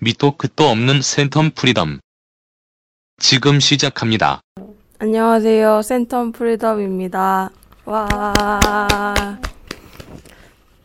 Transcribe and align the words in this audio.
밑도 0.00 0.36
끝도 0.36 0.64
없는 0.68 1.00
센텀 1.00 1.54
프리덤. 1.54 2.00
지금 3.20 3.58
시작합니다. 3.60 4.40
안녕하세요. 4.98 5.80
센텀 5.80 6.32
프리덤입니다. 6.34 7.50
와. 7.84 9.38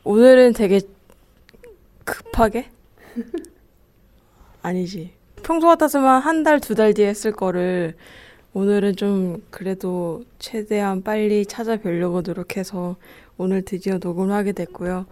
오늘은 0.04 0.54
되게 0.54 0.82
급하게? 2.04 2.70
아니지. 4.64 5.14
평소 5.44 5.68
같았으면 5.68 6.22
한 6.22 6.44
달, 6.44 6.60
두 6.60 6.74
달 6.76 6.94
뒤에 6.94 7.08
했을 7.08 7.32
거를 7.32 7.96
오늘은 8.54 8.96
좀 8.96 9.44
그래도 9.50 10.24
최대한 10.40 11.04
빨리 11.04 11.46
찾아뵈려고 11.46 12.22
노력해서 12.22 12.96
오늘 13.38 13.64
드디어 13.64 13.98
녹음을 14.02 14.34
하게 14.34 14.52
됐고요. 14.52 15.06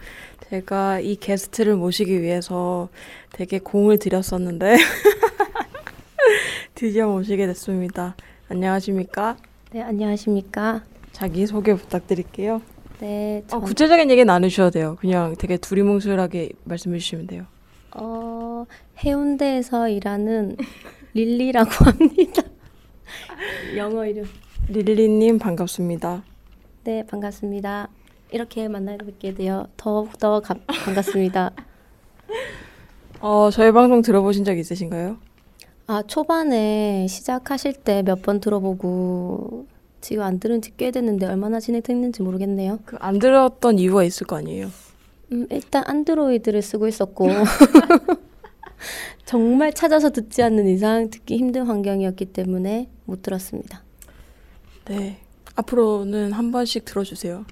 제가 0.49 0.99
이 0.99 1.15
게스트를 1.15 1.75
모시기 1.75 2.21
위해서 2.21 2.89
되게 3.33 3.59
공을 3.59 3.99
들였었는데 3.99 4.75
드디어 6.75 7.07
모시게 7.07 7.47
됐습니다. 7.47 8.15
안녕하십니까? 8.49 9.37
네, 9.71 9.81
안녕하십니까. 9.81 10.83
자기 11.11 11.45
소개 11.47 11.73
부탁드릴게요. 11.73 12.61
네, 12.99 13.43
어, 13.47 13.49
전, 13.49 13.61
구체적인 13.61 14.11
얘기 14.11 14.23
나누셔도 14.25 14.71
돼요. 14.71 14.97
그냥 14.99 15.35
되게 15.37 15.57
두리뭉술하게 15.57 16.49
말씀해 16.65 16.99
주시면 16.99 17.27
돼요. 17.27 17.45
어, 17.95 18.65
해운대에서 18.99 19.89
일하는 19.89 20.57
릴리라고 21.13 21.69
합니다. 21.85 22.43
영어 23.75 24.05
이름. 24.05 24.25
릴리님 24.67 25.39
반갑습니다. 25.39 26.23
네, 26.83 27.05
반갑습니다. 27.07 27.89
이렇게 28.31 28.67
만나뵙게 28.67 29.33
되어 29.33 29.67
더욱더 29.77 30.39
가, 30.39 30.55
반갑습니다. 30.85 31.51
어, 33.19 33.49
저희 33.51 33.71
방송 33.71 34.01
들어보신 34.01 34.43
적 34.45 34.57
있으신가요? 34.57 35.17
아, 35.87 36.01
초반에 36.07 37.05
시작하실 37.07 37.73
때 37.73 38.01
몇 38.03 38.21
번 38.21 38.39
들어보고 38.39 39.65
지금 39.99 40.23
안 40.23 40.39
들은 40.39 40.61
지 40.61 40.71
꽤 40.77 40.91
됐는데 40.91 41.25
얼마나 41.27 41.59
진행됐는지 41.59 42.23
모르겠네요. 42.23 42.79
그 42.85 42.97
안 42.99 43.19
들었던 43.19 43.77
이유가 43.79 44.03
있을 44.03 44.25
거 44.25 44.37
아니에요. 44.37 44.69
음, 45.33 45.47
일단 45.51 45.83
안드로이드를 45.85 46.61
쓰고 46.61 46.87
있었고 46.87 47.27
정말 49.25 49.73
찾아서 49.73 50.09
듣지 50.09 50.41
않는 50.43 50.67
이상 50.69 51.09
듣기 51.09 51.37
힘든 51.37 51.63
환경이었기 51.65 52.25
때문에 52.25 52.89
못 53.05 53.21
들었습니다. 53.21 53.83
네. 54.85 55.19
앞으로는 55.55 56.31
한 56.31 56.51
번씩 56.51 56.85
들어주세요. 56.85 57.45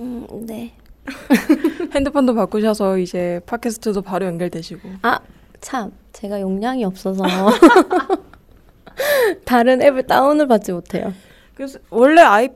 음, 0.00 0.26
네. 0.46 0.72
핸드폰도 1.94 2.34
바꾸셔서 2.34 2.98
이제 2.98 3.40
팟캐스트도 3.46 4.02
바로 4.02 4.26
연결되시고. 4.26 4.88
아, 5.02 5.18
참. 5.60 5.92
제가 6.12 6.40
용량이 6.40 6.84
없어서 6.84 7.22
다른 9.44 9.80
앱을 9.82 10.06
다운을 10.06 10.46
받지 10.48 10.72
못해요. 10.72 11.12
그래서 11.54 11.78
원래 11.90 12.20
아이 12.22 12.48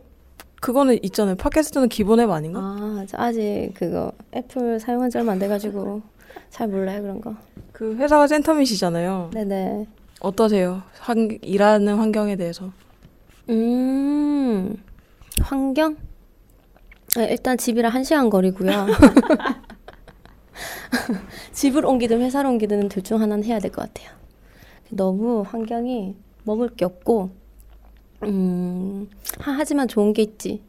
그거는 0.61 0.99
있잖아요. 1.05 1.37
팟캐스트는 1.37 1.89
기본 1.89 2.21
앱 2.21 2.31
아닌가? 2.31 2.61
아, 2.61 3.05
저 3.09 3.17
아직 3.19 3.73
그거 3.75 4.13
애플 4.35 4.79
사용한 4.81 5.11
지 5.11 5.19
얼마 5.19 5.33
안 5.33 5.39
돼 5.39 5.47
가지고 5.49 6.03
잘 6.51 6.69
몰라요 6.69 7.03
그런 7.03 7.21
거. 7.21 7.35
그 7.73 7.95
회사가 7.97 8.27
센텀이시잖아요. 8.27 9.31
네 9.35 9.45
네. 9.45 9.87
어떠세요? 10.21 10.83
환, 11.01 11.39
일하는 11.43 11.97
환경에 11.97 12.37
대해서. 12.37 12.71
음, 13.51 14.77
환경? 15.41 15.97
네, 17.17 17.29
일단 17.31 17.57
집이랑 17.57 17.93
한 17.93 18.03
시간 18.05 18.29
거리고요. 18.31 18.87
집을 21.53 21.85
옮기든 21.87 22.21
회사를 22.21 22.51
옮기든 22.51 22.89
둘 22.89 23.03
중 23.03 23.21
하나는 23.21 23.45
해야 23.45 23.59
될 23.59 23.71
것 23.71 23.83
같아요. 23.83 24.11
너무 24.91 25.43
환경이 25.47 26.15
먹을 26.45 26.69
게 26.71 26.85
없고, 26.85 27.31
음, 28.25 29.09
하- 29.39 29.53
하지만 29.53 29.89
좋은 29.89 30.13
게 30.13 30.23
있지. 30.23 30.63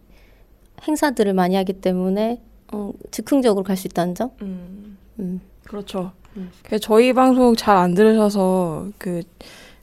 행사들을 0.87 1.33
많이 1.33 1.55
하기 1.55 1.73
때문에 1.73 2.41
어, 2.71 2.91
즉흥적으로 3.11 3.63
갈 3.63 3.77
수 3.77 3.87
있다는 3.87 4.15
점. 4.15 4.31
음, 4.41 4.97
음. 5.19 5.39
그렇죠. 5.63 6.11
음. 6.35 6.51
그 6.63 6.79
저희 6.79 7.13
방송 7.13 7.55
잘 7.55 7.77
안 7.77 7.93
들으셔서 7.95 8.89
그 8.97 9.21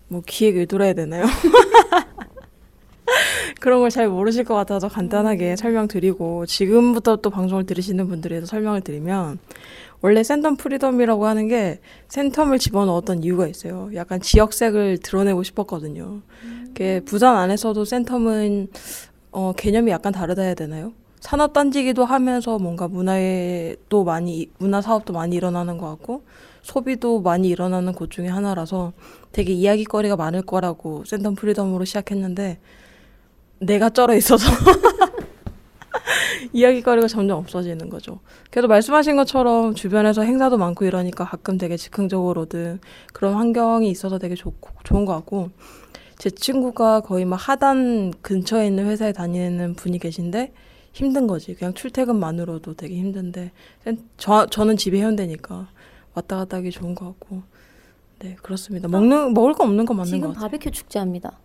뭐 0.08 0.20
기획 0.26 0.58
의도라 0.58 0.84
해야 0.84 0.92
되나요? 0.94 1.24
그런 3.62 3.78
걸 3.78 3.90
잘 3.90 4.08
모르실 4.08 4.42
것 4.42 4.54
같아서 4.56 4.88
간단하게 4.88 5.54
설명드리고 5.54 6.46
지금부터 6.46 7.16
또 7.16 7.30
방송을 7.30 7.64
들으시는 7.64 8.08
분들에서 8.08 8.46
설명을 8.46 8.80
드리면 8.80 9.38
원래 10.00 10.22
센텀 10.22 10.58
프리덤이라고 10.58 11.26
하는 11.26 11.46
게 11.46 11.78
센텀을 12.08 12.58
집어넣었던 12.58 13.22
이유가 13.22 13.46
있어요. 13.46 13.88
약간 13.94 14.20
지역색을 14.20 14.98
드러내고 14.98 15.44
싶었거든요. 15.44 16.22
그게 16.66 17.00
부산 17.04 17.36
안에서도 17.36 17.80
센텀은 17.84 18.68
어, 19.30 19.52
개념이 19.56 19.92
약간 19.92 20.12
다르다 20.12 20.42
해야 20.42 20.54
되나요? 20.54 20.92
산업단지기도 21.20 22.04
하면서 22.04 22.58
뭔가 22.58 22.88
문화에 22.88 23.76
또 23.88 24.02
많이 24.02 24.50
문화 24.58 24.80
사업도 24.80 25.12
많이 25.12 25.36
일어나는 25.36 25.78
것 25.78 25.88
같고 25.88 26.24
소비도 26.62 27.20
많이 27.20 27.48
일어나는 27.48 27.92
곳 27.92 28.10
중에 28.10 28.26
하나라서 28.26 28.92
되게 29.30 29.52
이야기거리가 29.52 30.16
많을 30.16 30.42
거라고 30.42 31.04
센텀 31.04 31.36
프리덤으로 31.36 31.84
시작했는데 31.84 32.58
내가 33.62 33.90
쩔어 33.90 34.14
있어서 34.14 34.50
이야기거리가 36.52 37.08
점점 37.08 37.38
없어지는 37.38 37.88
거죠. 37.88 38.20
그래도 38.50 38.68
말씀하신 38.68 39.16
것처럼 39.16 39.74
주변에서 39.74 40.22
행사도 40.22 40.56
많고 40.58 40.84
이러니까 40.84 41.24
가끔 41.24 41.58
되게 41.58 41.76
즉흥적으로든 41.76 42.80
그런 43.12 43.34
환경이 43.34 43.88
있어서 43.90 44.18
되게 44.18 44.34
좋, 44.34 44.54
좋은 44.84 45.04
것 45.04 45.14
같고 45.14 45.50
제 46.18 46.30
친구가 46.30 47.00
거의 47.00 47.24
막 47.24 47.36
하단 47.36 48.12
근처에 48.22 48.66
있는 48.66 48.86
회사에 48.86 49.12
다니는 49.12 49.74
분이 49.74 49.98
계신데 49.98 50.52
힘든 50.92 51.26
거지. 51.26 51.54
그냥 51.54 51.72
출퇴근만으로도 51.74 52.74
되게 52.74 52.96
힘든데 52.96 53.50
센- 53.84 53.98
저, 54.18 54.46
저는 54.46 54.76
집에 54.76 54.98
해운대니까 55.00 55.68
왔다 56.14 56.36
갔다 56.36 56.58
하기 56.58 56.70
좋은 56.70 56.94
것 56.94 57.06
같고 57.06 57.42
네 58.18 58.36
그렇습니다. 58.42 58.88
먹는 58.88 59.32
먹을 59.34 59.54
거 59.54 59.64
없는 59.64 59.86
거 59.86 59.94
맞는 59.94 60.10
것 60.10 60.16
지금 60.16 60.28
같아요. 60.34 60.40
바베큐 60.42 60.70
축제합니다. 60.70 61.38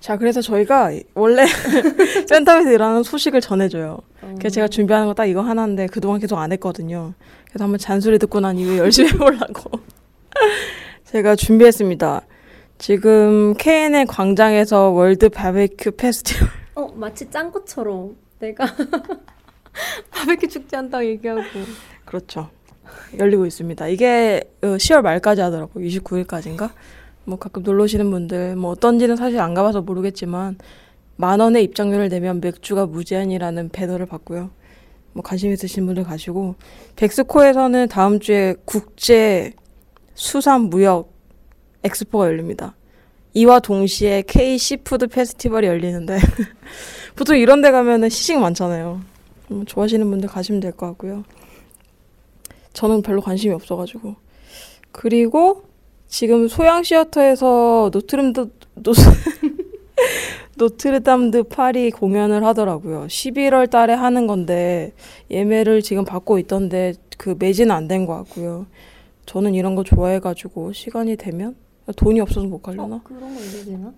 자 0.00 0.16
그래서 0.16 0.40
저희가 0.40 0.92
원래 1.14 1.44
센텀에서 2.26 2.72
일하는 2.72 3.02
소식을 3.02 3.40
전해줘요. 3.40 3.98
그래서 4.38 4.54
제가 4.54 4.68
준비하는 4.68 5.06
거 5.06 5.14
딱 5.14 5.26
이거 5.26 5.42
하나인데 5.42 5.86
그동안 5.88 6.18
계속 6.20 6.38
안 6.38 6.52
했거든요. 6.52 7.12
그래서 7.48 7.64
한번 7.64 7.78
잔소리 7.78 8.18
듣고 8.18 8.40
난 8.40 8.56
이후에 8.58 8.78
열심히 8.78 9.10
해보려고 9.12 9.70
제가 11.04 11.36
준비했습니다. 11.36 12.22
지금 12.78 13.52
KNN 13.54 14.06
광장에서 14.06 14.88
월드 14.90 15.28
바베큐 15.28 15.90
페스티벌 15.92 16.48
어, 16.76 16.86
마치 16.94 17.28
짠 17.30 17.50
것처럼 17.52 18.16
내가 18.38 18.64
바베큐 20.10 20.48
축제 20.48 20.76
한다고 20.76 21.04
얘기하고. 21.04 21.42
그렇죠. 22.06 22.48
열리고 23.18 23.44
있습니다. 23.44 23.86
이게 23.88 24.42
어, 24.62 24.66
10월 24.68 25.02
말까지 25.02 25.42
하더라고요. 25.42 25.84
29일까지인가? 25.84 26.70
뭐 27.30 27.38
가끔 27.38 27.62
놀러 27.62 27.84
오시는 27.84 28.10
분들 28.10 28.56
뭐 28.56 28.72
어떤지는 28.72 29.14
사실 29.14 29.38
안 29.38 29.54
가봐서 29.54 29.82
모르겠지만 29.82 30.58
만 31.16 31.38
원의 31.38 31.62
입장료를 31.64 32.08
내면 32.08 32.40
맥주가 32.40 32.86
무제한이라는 32.86 33.68
배너를 33.70 34.06
받고요. 34.06 34.50
뭐 35.12 35.22
관심 35.22 35.52
있으신 35.52 35.86
분들 35.86 36.02
가시고 36.04 36.56
벡스코에서는 36.96 37.88
다음 37.88 38.18
주에 38.18 38.54
국제 38.64 39.52
수산 40.14 40.62
무역 40.62 41.12
엑스포가 41.84 42.26
열립니다. 42.26 42.74
이와 43.32 43.60
동시에 43.60 44.24
K 44.26 44.58
seafood 44.58 45.06
페스티벌이 45.06 45.68
열리는데 45.68 46.18
보통 47.14 47.36
이런 47.38 47.60
데 47.60 47.70
가면은 47.70 48.08
시식 48.08 48.38
많잖아요. 48.38 49.00
음, 49.52 49.64
좋아하시는 49.66 50.08
분들 50.10 50.28
가시면 50.28 50.60
될 50.60 50.72
것 50.72 50.86
같고요. 50.88 51.24
저는 52.72 53.02
별로 53.02 53.20
관심이 53.20 53.54
없어가지고. 53.54 54.16
그리고 54.90 55.69
지금 56.10 56.48
소향 56.48 56.82
시어터에서 56.82 57.90
노트름드 57.92 58.50
노 58.82 58.92
노트르담드 60.58 61.44
파리 61.44 61.90
공연을 61.90 62.44
하더라고요. 62.44 63.06
11월 63.06 63.70
달에 63.70 63.94
하는 63.94 64.26
건데 64.26 64.92
예매를 65.30 65.80
지금 65.80 66.04
받고 66.04 66.38
있던데 66.40 66.94
그 67.16 67.36
매진은 67.38 67.74
안된 67.74 68.06
것 68.06 68.14
같고요. 68.16 68.66
저는 69.24 69.54
이런 69.54 69.76
거 69.76 69.84
좋아해가지고 69.84 70.72
시간이 70.72 71.16
되면 71.16 71.54
돈이 71.96 72.20
없어서 72.20 72.46
못 72.46 72.60
가려나? 72.60 72.96
어, 72.96 73.00
그런 73.04 73.34
거 73.34 73.40
되나? 73.64 73.92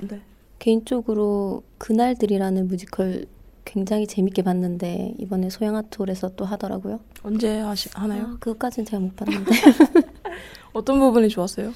네. 0.00 0.20
개인적으로 0.58 1.62
그날들이라는 1.78 2.68
뮤지컬 2.68 3.24
굉장히 3.64 4.06
재밌게 4.08 4.42
봤는데 4.42 5.14
이번에 5.18 5.48
소향아트홀에서 5.48 6.30
또 6.34 6.44
하더라고요. 6.44 7.00
언제 7.22 7.60
하시, 7.60 7.88
하나요? 7.94 8.22
아, 8.24 8.36
그것까지는 8.40 8.84
제가 8.84 9.00
못 9.00 9.16
봤는데. 9.16 9.50
어떤 10.72 10.98
부분이 11.00 11.28
좋았어요? 11.28 11.72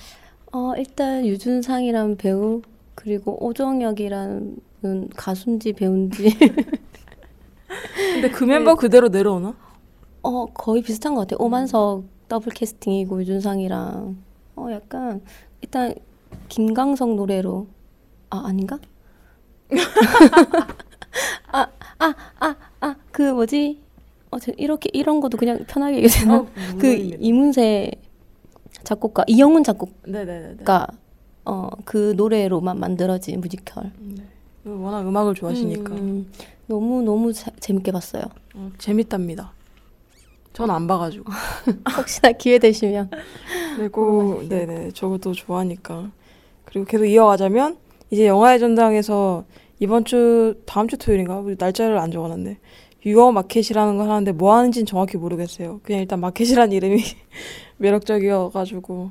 어, 0.53 0.73
일단 0.77 1.27
유준상이란 1.27 2.17
배우 2.17 2.63
그리고 2.95 3.37
오종혁이라는 3.45 4.57
가수인지 5.17 5.73
배우인지 5.75 6.37
근데 8.13 8.31
그 8.31 8.45
멤버 8.45 8.75
그대로 8.75 9.09
내려오나? 9.09 9.55
어 10.23 10.47
거의 10.47 10.83
비슷한 10.83 11.15
것 11.15 11.23
같아요. 11.23 11.39
오만석 11.45 12.05
더블 12.29 12.53
캐스팅이고 12.53 13.21
유준상이랑 13.21 14.17
어 14.57 14.69
약간 14.73 15.23
일단 15.61 15.95
김광석 16.49 17.15
노래로 17.15 17.69
아 18.31 18.43
아닌가? 18.47 18.79
아 21.53 21.67
아 21.99 22.15
아 22.41 22.55
아 22.81 22.95
그 23.13 23.23
뭐지? 23.33 23.81
어저 24.31 24.53
이렇게 24.59 24.91
이런 24.93 25.21
것도 25.21 25.39
그냥 25.39 25.65
편하게 25.67 25.97
얘기해도 25.99 26.15
되나? 26.21 26.37
어, 26.39 26.47
그. 26.79 26.93
이문세 26.95 27.91
작곡가 28.91 29.25
이영훈 29.27 29.65
작곡가 29.65 29.93
네네네. 30.07 30.65
어그 31.45 32.15
노래로만 32.17 32.79
만들어진 32.79 33.41
뮤지컬. 33.41 33.91
네. 33.99 34.23
워낙 34.65 35.01
음악을 35.07 35.35
좋아하시니까 35.35 35.95
음, 35.95 36.31
너무 36.67 37.03
너무 37.03 37.33
자- 37.33 37.51
재밌게 37.61 37.93
봤어요. 37.93 38.23
어, 38.55 38.71
재밌답니다. 38.79 39.53
전 40.53 40.71
안 40.71 40.87
봐가지고. 40.87 41.25
혹시나 41.99 42.33
기회 42.33 42.59
되시면 42.59 43.11
그리고 43.77 44.43
네네 44.49 44.93
저것도 44.93 45.33
좋아하니까 45.35 46.11
그리고 46.65 46.87
계속 46.87 47.05
이어가자면 47.05 47.77
이제 48.11 48.27
영화의 48.27 48.59
전당에서 48.59 49.45
이번 49.79 50.05
주 50.05 50.61
다음 50.65 50.89
주 50.89 50.97
토요일인가 50.97 51.39
우리 51.41 51.57
날짜를 51.59 51.99
안 51.99 52.11
적어놨네 52.11 52.59
유어 53.07 53.33
마켓이라는 53.33 53.97
걸 53.97 54.11
하는데 54.11 54.33
뭐 54.33 54.55
하는지는 54.55 54.85
정확히 54.85 55.17
모르겠어요 55.17 55.81
그냥 55.83 56.03
일단 56.03 56.21
마켓이라는 56.21 56.73
이름이 56.73 57.03
매력적이어가지고 57.79 59.11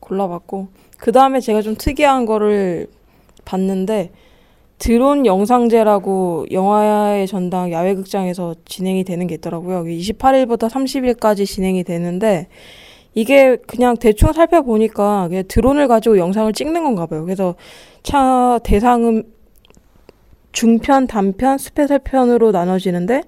골라봤고 0.00 0.68
그 0.96 1.12
다음에 1.12 1.40
제가 1.40 1.60
좀 1.60 1.74
특이한 1.76 2.24
거를 2.24 2.86
봤는데 3.44 4.12
드론 4.78 5.26
영상제라고 5.26 6.46
영화의 6.50 7.26
전당 7.26 7.70
야외극장에서 7.72 8.54
진행이 8.64 9.04
되는 9.04 9.26
게 9.26 9.34
있더라고요 9.34 9.84
28일부터 9.84 10.70
30일까지 10.70 11.44
진행이 11.46 11.84
되는데 11.84 12.48
이게 13.14 13.56
그냥 13.66 13.96
대충 13.96 14.32
살펴보니까 14.32 15.28
그냥 15.28 15.44
드론을 15.46 15.88
가지고 15.88 16.18
영상을 16.18 16.52
찍는 16.52 16.82
건가 16.82 17.06
봐요. 17.06 17.24
그래서 17.24 17.54
차 18.02 18.58
대상은 18.64 19.24
중편, 20.52 21.06
단편, 21.06 21.58
special 21.58 21.98
편으로 21.98 22.52
나눠지는데 22.52 23.22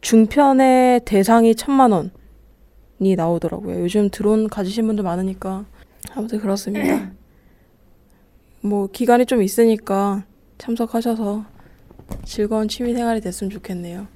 중편의 0.00 1.02
대상이 1.04 1.54
천만 1.54 1.92
원이 1.92 3.16
나오더라고요. 3.16 3.80
요즘 3.80 4.10
드론 4.10 4.48
가지신 4.48 4.86
분들 4.86 5.04
많으니까 5.04 5.66
아무튼 6.14 6.40
그렇습니다. 6.40 7.10
뭐 8.60 8.86
기간이 8.86 9.26
좀 9.26 9.42
있으니까 9.42 10.24
참석하셔서 10.58 11.44
즐거운 12.24 12.68
취미 12.68 12.94
생활이 12.94 13.20
됐으면 13.20 13.50
좋겠네요. 13.50 14.06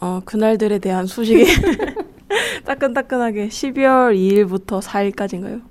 어, 0.00 0.20
그날들에 0.24 0.78
대한 0.78 1.06
소식이 1.06 1.44
따끈따끈하게 2.64 3.48
12월 3.48 4.16
2일부터 4.16 4.82
4일까지인가요? 4.82 5.62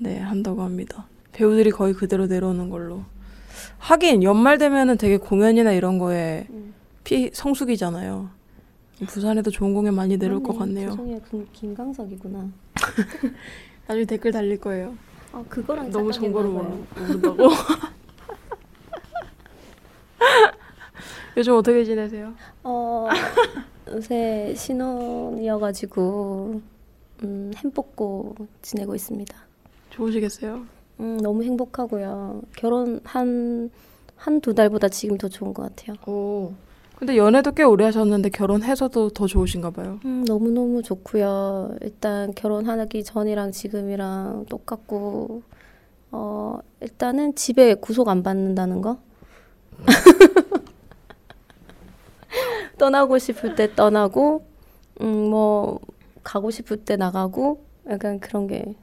네, 0.00 0.18
한다고 0.18 0.62
합니다. 0.62 1.06
배우들이 1.32 1.70
거의 1.70 1.94
그대로 1.94 2.26
내려오는 2.26 2.70
걸로. 2.70 3.04
하긴 3.84 4.22
연말 4.22 4.56
되면은 4.56 4.96
되게 4.96 5.18
공연이나 5.18 5.72
이런 5.72 5.98
거에 5.98 6.46
피 7.04 7.30
성수기잖아요. 7.34 8.30
부산에도 9.06 9.50
좋은 9.50 9.74
공연 9.74 9.94
많이 9.94 10.16
내려올 10.16 10.42
것 10.42 10.56
같네요. 10.56 10.92
죄송해요, 10.92 11.20
김, 11.30 11.46
김광석이구나. 11.52 12.48
나중에 13.86 14.06
댓글 14.06 14.32
달릴 14.32 14.58
거예요. 14.58 14.96
아 15.32 15.44
그거랑 15.50 15.90
너무 15.90 16.10
정보를 16.10 16.48
모른다고. 16.48 17.50
요즘 21.36 21.54
어떻게 21.54 21.84
지내세요? 21.84 22.32
어 22.62 23.08
요새 23.88 24.54
신혼이어가지고 24.56 26.62
음, 27.24 27.50
햄 27.54 27.70
뽑고 27.70 28.34
지내고 28.62 28.94
있습니다. 28.94 29.36
좋으시겠어요? 29.90 30.64
음, 31.00 31.18
너무 31.22 31.42
행복하고요. 31.44 32.42
결혼 32.56 33.00
한 33.04 33.70
한 34.16 34.40
두 34.40 34.54
달보다 34.54 34.88
지금 34.88 35.18
더 35.18 35.28
좋은 35.28 35.52
것 35.52 35.62
같아요. 35.64 35.96
오. 36.06 36.52
근데 36.96 37.16
연애도 37.16 37.52
꽤 37.52 37.64
오래 37.64 37.84
하셨는데 37.84 38.30
결혼해서도 38.30 39.10
더 39.10 39.26
좋으신가 39.26 39.70
봐요. 39.70 39.98
음, 40.04 40.24
너무너무 40.26 40.82
좋고요. 40.82 41.74
일단 41.82 42.32
결혼하기 42.34 43.02
전이랑 43.04 43.50
지금이랑 43.50 44.46
똑같고 44.48 45.42
어, 46.12 46.58
일단은 46.80 47.34
집에 47.34 47.74
구속 47.74 48.08
안 48.08 48.22
받는다는 48.22 48.80
거. 48.80 48.98
떠나고 52.78 53.18
싶을 53.18 53.56
때 53.56 53.74
떠나고 53.74 54.44
음, 55.00 55.30
뭐 55.30 55.80
가고 56.22 56.50
싶을 56.50 56.78
때 56.78 56.96
나가고 56.96 57.64
약간 57.90 58.20
그런 58.20 58.46
게 58.46 58.76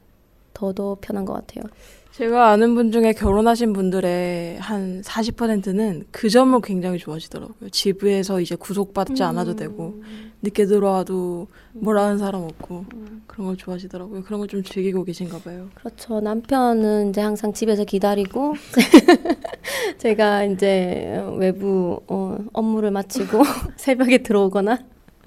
더더 0.54 0.98
편한 1.02 1.26
것 1.26 1.34
같아요. 1.34 1.64
제가 2.12 2.50
아는 2.50 2.76
분 2.76 2.92
중에 2.92 3.14
결혼하신 3.14 3.72
분들의 3.72 4.60
한 4.60 5.02
40%는 5.02 6.04
그 6.12 6.30
점을 6.30 6.60
굉장히 6.62 7.00
좋아하시더라고요. 7.00 7.70
집에서 7.70 8.42
이제 8.42 8.56
구속받지 8.56 9.24
않아도 9.24 9.56
되고, 9.56 10.02
늦게 10.42 10.66
들어와도 10.66 11.48
뭐라 11.72 12.04
하는 12.04 12.18
사람 12.18 12.44
없고, 12.44 12.84
그런 13.28 13.48
걸 13.48 13.56
좋아하시더라고요. 13.56 14.24
그런 14.24 14.42
걸 14.42 14.50
좀 14.50 14.62
즐기고 14.62 15.06
계신가 15.06 15.40
봐요. 15.40 15.70
그렇죠. 15.74 16.20
남편은 16.20 17.12
이제 17.12 17.22
항상 17.22 17.54
집에서 17.54 17.86
기다리고 17.86 18.56
제가 20.00 20.44
이제 20.44 21.24
외부 21.38 22.02
어, 22.08 22.38
업무를 22.54 22.92
마치고 22.92 23.42
새벽에 23.78 24.18
들어오거나 24.20 24.80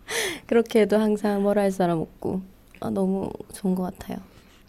그렇게 0.47 0.81
해도 0.82 0.99
항상 0.99 1.43
뭐라 1.43 1.62
할 1.62 1.70
사람 1.70 1.99
없고 2.00 2.43
아, 2.81 2.91
너무 2.91 3.31
좋은 3.55 3.75
것 3.75 3.85
같아요. 3.85 4.19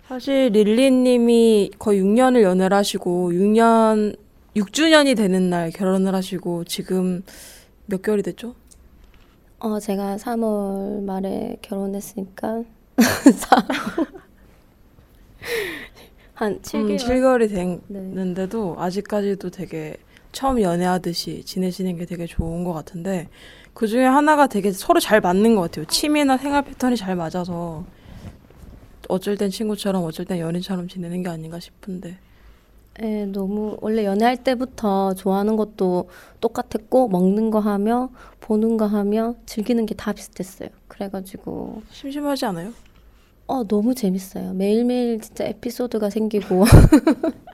사실 0.07 0.49
릴리님이 0.51 1.71
거의 1.79 2.01
6년을 2.01 2.43
연애를 2.43 2.77
하시고, 2.77 3.31
6년, 3.31 4.15
6주년이 4.55 5.17
되는 5.17 5.49
날 5.49 5.71
결혼을 5.71 6.13
하시고, 6.13 6.63
지금 6.65 7.23
몇 7.87 8.03
개월이 8.03 8.21
됐죠? 8.21 8.53
어, 9.59 9.79
제가 9.79 10.17
3월 10.17 11.01
말에 11.03 11.57
결혼했으니까 11.63 12.63
한 16.35 16.61
7개월. 16.61 16.89
음, 16.91 16.97
7개월이 16.97 17.49
네. 17.49 17.73
됐는데도 17.89 18.75
아직까지도 18.77 19.49
되게 19.49 19.97
처음 20.31 20.61
연애하듯이 20.61 21.43
지내시는 21.45 21.97
게 21.97 22.05
되게 22.05 22.27
좋은 22.27 22.63
것 22.63 22.73
같은데 22.73 23.29
그 23.73 23.87
중에 23.87 24.05
하나가 24.05 24.45
되게 24.47 24.71
서로 24.71 24.99
잘 24.99 25.21
맞는 25.21 25.55
것 25.55 25.61
같아요. 25.61 25.85
취미나 25.85 26.37
생활 26.37 26.63
패턴이 26.63 26.97
잘 26.97 27.15
맞아서 27.15 27.85
어쩔 29.09 29.37
땐 29.37 29.49
친구처럼 29.49 30.03
어쩔 30.03 30.25
땐 30.25 30.39
연인처럼 30.39 30.87
지내는 30.87 31.23
게 31.23 31.29
아닌가 31.29 31.59
싶은데 31.59 32.17
예, 33.03 33.25
너무 33.25 33.77
원래 33.81 34.05
연애할 34.05 34.37
때부터 34.43 35.13
좋아하는 35.15 35.57
것도 35.57 36.09
똑같았고 36.39 37.09
먹는 37.09 37.51
거 37.51 37.59
하며 37.59 38.09
보는 38.39 38.77
거 38.77 38.85
하며 38.85 39.35
즐기는 39.45 39.85
게 39.85 39.95
다 39.95 40.13
비슷했어요. 40.13 40.69
그래가지고 40.87 41.81
심심하지 41.91 42.45
않아요? 42.45 42.71
어 43.47 43.63
너무 43.65 43.93
재밌어요. 43.95 44.53
매일매일 44.53 45.19
진짜 45.21 45.43
에피소드가 45.45 46.09
생기고 46.09 46.65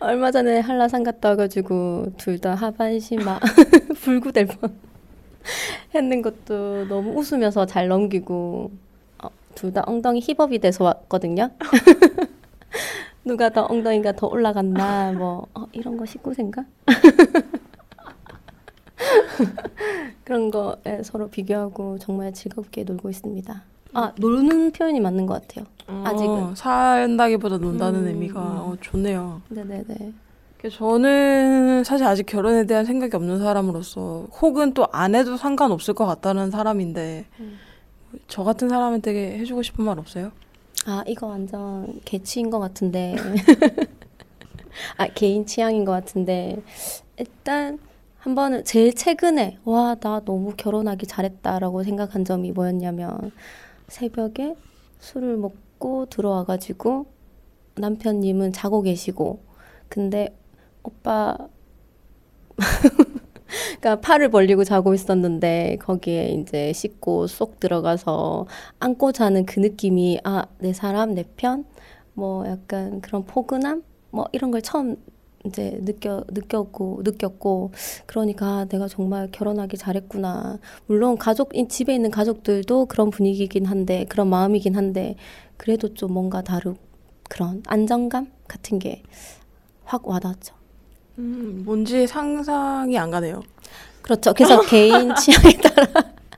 얼마 0.00 0.30
전에 0.30 0.60
한라산 0.60 1.02
갔다 1.04 1.30
와가지고 1.30 2.12
둘 2.16 2.38
다 2.40 2.54
하반신 2.54 3.20
막 3.24 3.40
불구될 4.02 4.46
뻔 4.46 4.74
했는 5.94 6.22
것도 6.22 6.86
너무 6.88 7.18
웃으면서 7.18 7.66
잘 7.66 7.88
넘기고 7.88 8.70
어, 8.72 8.87
둘 9.54 9.72
다 9.72 9.82
엉덩이 9.86 10.20
힙업이 10.20 10.58
돼서 10.60 10.84
왔거든요. 10.84 11.50
누가 13.24 13.50
더 13.50 13.66
엉덩이가 13.68 14.12
더 14.12 14.26
올라갔나 14.28 15.12
뭐 15.12 15.46
어, 15.54 15.66
이런 15.72 15.96
거 15.96 16.04
19세인가? 16.04 16.64
그런 20.24 20.50
거에 20.50 21.02
서로 21.02 21.28
비교하고 21.28 21.98
정말 21.98 22.32
즐겁게 22.32 22.84
놀고 22.84 23.10
있습니다. 23.10 23.62
아 23.94 24.12
노는 24.18 24.72
표현이 24.72 25.00
맞는 25.00 25.26
것 25.26 25.40
같아요. 25.42 25.64
아직은. 26.04 26.28
어, 26.30 26.52
산다기보다 26.54 27.58
논다는 27.58 28.00
음, 28.00 28.06
의미가 28.08 28.40
음. 28.40 28.46
어, 28.58 28.76
좋네요. 28.80 29.42
네네네. 29.48 30.12
그 30.58 30.70
저는 30.70 31.84
사실 31.84 32.06
아직 32.06 32.26
결혼에 32.26 32.66
대한 32.66 32.84
생각이 32.84 33.14
없는 33.16 33.38
사람으로서 33.38 34.26
혹은 34.40 34.74
또 34.74 34.86
안 34.92 35.14
해도 35.14 35.36
상관없을 35.36 35.94
것 35.94 36.04
같다는 36.06 36.50
사람인데 36.50 37.26
음. 37.40 37.58
저 38.26 38.44
같은 38.44 38.68
사람한테 38.68 39.38
해주고 39.38 39.62
싶은 39.62 39.84
말 39.84 39.98
없어요? 39.98 40.32
아 40.86 41.04
이거 41.06 41.26
완전 41.26 42.00
개취인 42.04 42.50
것 42.50 42.58
같은데. 42.58 43.14
아 44.96 45.06
개인 45.08 45.44
취향인 45.46 45.84
것 45.84 45.92
같은데. 45.92 46.62
일단 47.18 47.78
한 48.18 48.34
번은 48.34 48.64
제일 48.64 48.94
최근에 48.94 49.58
와 49.64 49.94
나 49.96 50.20
너무 50.24 50.54
결혼하기 50.56 51.06
잘했다라고 51.06 51.82
생각한 51.84 52.24
점이 52.24 52.52
뭐였냐면 52.52 53.32
새벽에 53.88 54.54
술을 55.00 55.36
먹고 55.36 56.06
들어와가지고 56.06 57.06
남편님은 57.76 58.52
자고 58.52 58.82
계시고. 58.82 59.40
근데 59.88 60.36
오빠 60.82 61.36
그러니까 63.80 64.00
팔을 64.00 64.30
벌리고 64.30 64.64
자고 64.64 64.94
있었는데 64.94 65.78
거기에 65.80 66.28
이제 66.30 66.72
씻고 66.72 67.26
쏙 67.26 67.60
들어가서 67.60 68.46
안고 68.80 69.12
자는 69.12 69.46
그 69.46 69.60
느낌이 69.60 70.20
아, 70.24 70.46
내 70.58 70.72
사람, 70.72 71.14
내 71.14 71.24
편, 71.36 71.64
뭐 72.14 72.46
약간 72.48 73.00
그런 73.00 73.24
포근함, 73.24 73.82
뭐 74.10 74.26
이런 74.32 74.50
걸 74.50 74.62
처음 74.62 74.96
이제 75.46 75.78
느껴 75.84 76.24
느꼈고 76.28 77.02
느꼈고 77.04 77.70
그러니까 78.06 78.46
아, 78.46 78.64
내가 78.66 78.88
정말 78.88 79.28
결혼하기 79.30 79.76
잘했구나. 79.76 80.58
물론 80.86 81.16
가족 81.16 81.56
이 81.56 81.68
집에 81.68 81.94
있는 81.94 82.10
가족들도 82.10 82.86
그런 82.86 83.10
분위기긴 83.10 83.64
한데 83.66 84.04
그런 84.08 84.28
마음이긴 84.28 84.76
한데 84.76 85.16
그래도 85.56 85.94
좀 85.94 86.12
뭔가 86.12 86.42
다르 86.42 86.74
그런 87.28 87.62
안정감 87.66 88.32
같은 88.48 88.78
게 88.78 89.02
확 89.88 90.06
와닿죠. 90.06 90.54
음, 91.18 91.62
뭔지 91.64 92.06
상상이 92.06 92.96
안 92.98 93.10
가네요. 93.10 93.42
그렇죠. 94.02 94.32
그래서 94.34 94.60
개인 94.66 95.14
취향에 95.16 95.56
따라 95.58 95.86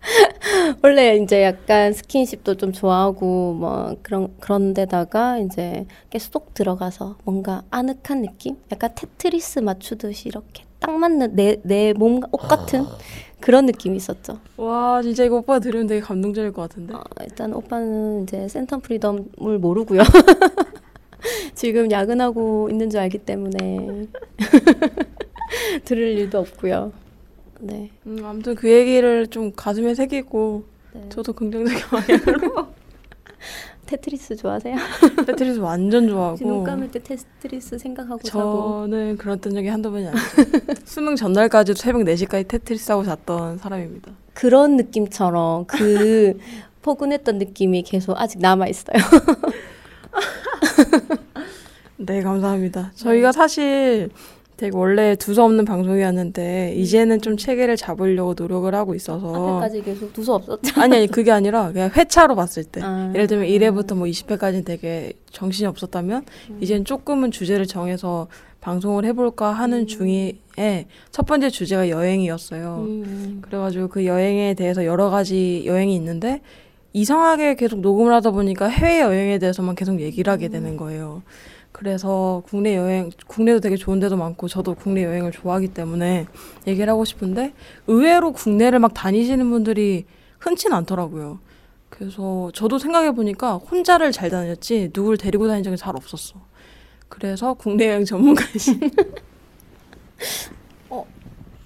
원래 0.82 1.16
이제 1.16 1.42
약간 1.42 1.92
스킨십도 1.92 2.56
좀 2.56 2.72
좋아하고 2.72 3.54
뭐 3.54 3.96
그런 4.02 4.28
그런 4.40 4.72
데다가 4.74 5.38
이제 5.38 5.86
이렇게 6.04 6.18
쏙 6.18 6.54
들어가서 6.54 7.16
뭔가 7.24 7.62
아늑한 7.70 8.22
느낌? 8.22 8.56
약간 8.72 8.90
테트리스 8.94 9.58
맞추듯이 9.60 10.28
이렇게 10.28 10.64
딱 10.80 10.92
맞는 10.92 11.36
내 11.36 11.58
내 11.64 11.92
몸 11.92 12.22
옷 12.32 12.48
같은 12.48 12.86
그런 13.40 13.66
느낌이 13.66 13.96
있었죠. 13.98 14.38
와 14.56 15.02
진짜 15.02 15.24
이거 15.24 15.36
오빠 15.36 15.58
들으면 15.58 15.86
되게 15.86 16.00
감동적일 16.00 16.52
것 16.52 16.62
같은데. 16.62 16.94
어, 16.94 17.02
일단 17.22 17.52
오빠는 17.52 18.22
이제 18.24 18.48
센터 18.48 18.78
프리덤을 18.78 19.58
모르고요. 19.60 20.00
지금 21.60 21.90
야근하고 21.90 22.70
있는 22.70 22.88
줄 22.88 23.00
알기 23.00 23.18
때문에 23.18 24.06
들을 25.84 26.16
일도 26.16 26.38
없고요. 26.38 26.90
네. 27.58 27.90
음, 28.06 28.22
아무튼 28.24 28.54
그 28.54 28.72
얘기를 28.72 29.26
좀 29.26 29.52
가슴에 29.54 29.94
새기고 29.94 30.64
네. 30.94 31.06
저도 31.10 31.34
긍정적인 31.34 31.78
방향으로 31.90 32.68
테트리스 33.84 34.36
좋아하세요? 34.36 34.74
테트리스 35.26 35.58
완전 35.58 36.08
좋아하고 36.08 36.64
감을 36.64 36.90
때 36.92 36.98
테트리스 36.98 37.76
생각하고 37.76 38.22
자고. 38.22 38.86
저는 38.86 39.18
그랬던 39.18 39.52
적이 39.52 39.68
한두 39.68 39.90
번이 39.90 40.06
아니죠. 40.06 40.26
수능 40.86 41.14
전날까지도 41.14 41.76
새벽 41.76 42.00
4시까지 42.04 42.48
테트리스 42.48 42.90
하고 42.90 43.04
잤던 43.04 43.58
사람입니다. 43.58 44.12
그런 44.32 44.76
느낌처럼 44.78 45.66
그 45.66 46.38
포근했던 46.80 47.36
느낌이 47.36 47.82
계속 47.82 48.18
아직 48.18 48.38
남아 48.38 48.68
있어요. 48.68 48.96
네, 52.00 52.22
감사합니다. 52.22 52.92
저희가 52.94 53.30
사실 53.32 54.08
되게 54.56 54.76
원래 54.76 55.16
두서 55.16 55.44
없는 55.44 55.64
방송이었는데 55.64 56.74
이제는 56.76 57.20
좀 57.20 57.36
체계를 57.36 57.76
잡으려고 57.76 58.34
노력을 58.36 58.74
하고 58.74 58.94
있어서 58.94 59.58
앞에까지 59.58 59.82
계속 59.82 60.12
두서 60.12 60.34
없었죠. 60.34 60.80
아니 60.80 60.96
아니 60.96 61.06
그게 61.06 61.30
아니라 61.30 61.72
그냥 61.72 61.90
회차로 61.94 62.36
봤을 62.36 62.64
때 62.64 62.80
아. 62.82 63.10
예를 63.14 63.26
들면 63.26 63.46
1회부터 63.48 63.94
뭐 63.94 64.06
20회까지는 64.06 64.64
되게 64.64 65.12
정신이 65.30 65.66
없었다면 65.66 66.24
이제는 66.60 66.84
조금은 66.84 67.30
주제를 67.30 67.66
정해서 67.66 68.28
방송을 68.60 69.06
해볼까 69.06 69.52
하는 69.52 69.86
중에 69.86 70.38
첫 71.10 71.24
번째 71.24 71.48
주제가 71.48 71.88
여행이었어요. 71.88 72.84
음. 72.86 73.38
그래가지고 73.40 73.88
그 73.88 74.04
여행에 74.04 74.52
대해서 74.54 74.84
여러 74.84 75.08
가지 75.08 75.62
여행이 75.64 75.94
있는데 75.96 76.42
이상하게 76.92 77.54
계속 77.54 77.80
녹음을 77.80 78.12
하다 78.12 78.32
보니까 78.32 78.66
해외 78.66 79.00
여행에 79.00 79.38
대해서만 79.38 79.74
계속 79.74 80.00
얘기를 80.00 80.30
하게 80.30 80.48
되는 80.48 80.76
거예요. 80.76 81.22
그래서 81.72 82.42
국내 82.46 82.76
여행, 82.76 83.10
국내도 83.26 83.60
되게 83.60 83.76
좋은 83.76 84.00
데도 84.00 84.16
많고 84.16 84.48
저도 84.48 84.74
국내 84.74 85.04
여행을 85.04 85.32
좋아하기 85.32 85.68
때문에 85.68 86.26
얘기를 86.66 86.88
하고 86.90 87.04
싶은데 87.04 87.52
의외로 87.86 88.32
국내를 88.32 88.78
막 88.78 88.92
다니시는 88.92 89.48
분들이 89.50 90.04
흔치는 90.40 90.76
않더라고요. 90.78 91.38
그래서 91.88 92.50
저도 92.54 92.78
생각해 92.78 93.12
보니까 93.12 93.54
혼자를 93.56 94.12
잘 94.12 94.30
다녔지 94.30 94.90
누굴 94.92 95.16
데리고 95.16 95.48
다닌 95.48 95.62
적이 95.62 95.76
잘 95.76 95.96
없었어. 95.96 96.40
그래서 97.08 97.54
국내 97.54 97.88
여행 97.88 98.04
전문가이신 98.04 98.80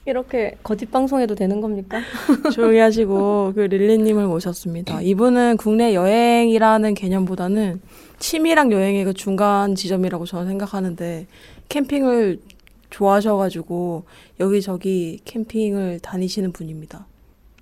이렇게 0.07 0.57
거짓 0.63 0.91
방송해도 0.91 1.35
되는 1.35 1.61
겁니까? 1.61 2.01
조용히 2.53 2.79
하시고 2.79 3.53
그 3.55 3.61
릴리님을 3.61 4.27
모셨습니다. 4.27 5.01
이분은 5.01 5.57
국내 5.57 5.95
여행이라는 5.95 6.95
개념보다는 6.95 7.81
취미랑 8.25 8.73
여행의 8.73 9.05
그 9.05 9.13
중간 9.13 9.75
지점이라고 9.75 10.25
저는 10.25 10.47
생각하는데 10.47 11.27
캠핑을 11.69 12.41
좋아하셔가지고 12.89 14.05
여기저기 14.41 15.21
캠핑을 15.27 16.01
다니시는 16.01 16.53
분입니다. 16.53 17.07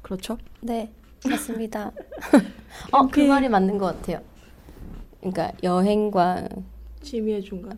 그렇죠? 0.03 0.39
네, 0.61 0.93
맞습니다. 1.29 1.91
어, 2.93 3.09
그. 3.09 3.23
말이 3.23 3.49
맞는 3.49 3.77
것 3.77 3.87
같아요. 3.87 4.21
그러니까 5.19 5.51
여행과 5.65 6.49
취미의 7.03 7.43
중간. 7.43 7.77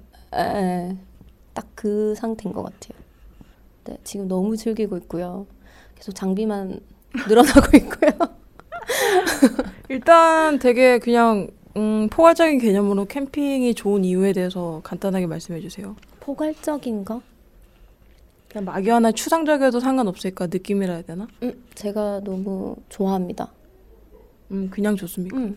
딱그 1.54 2.14
상태인 2.16 2.52
것 2.52 2.64
같아요. 2.64 3.00
네, 3.84 3.96
지금 4.04 4.28
너무 4.28 4.58
즐기고 4.58 4.98
있고요. 4.98 5.46
계속 5.94 6.14
장비만 6.14 6.80
늘어나고 7.28 7.78
있고요. 7.78 8.10
일단 9.88 10.58
되게 10.58 10.98
그냥 10.98 11.48
음, 11.76 12.09
포괄적인 12.09 12.59
개념으로 12.59 13.04
캠핑이 13.07 13.75
좋은 13.75 14.04
이유에 14.04 14.33
대해서 14.33 14.81
간단하게 14.85 15.26
말씀해 15.26 15.61
주세요. 15.61 15.97
포괄적인 16.21 17.04
거? 17.04 17.21
그냥 18.49 18.64
막연한 18.66 19.14
추상적이어도 19.14 19.81
상관없으니까 19.81 20.47
느낌이라 20.47 20.93
해야 20.95 21.02
되나? 21.02 21.26
음, 21.43 21.64
제가 21.75 22.21
너무 22.23 22.76
좋아합니다. 22.88 23.50
음, 24.52 24.69
그냥 24.71 24.95
좋습니까? 24.95 25.37
음. 25.37 25.57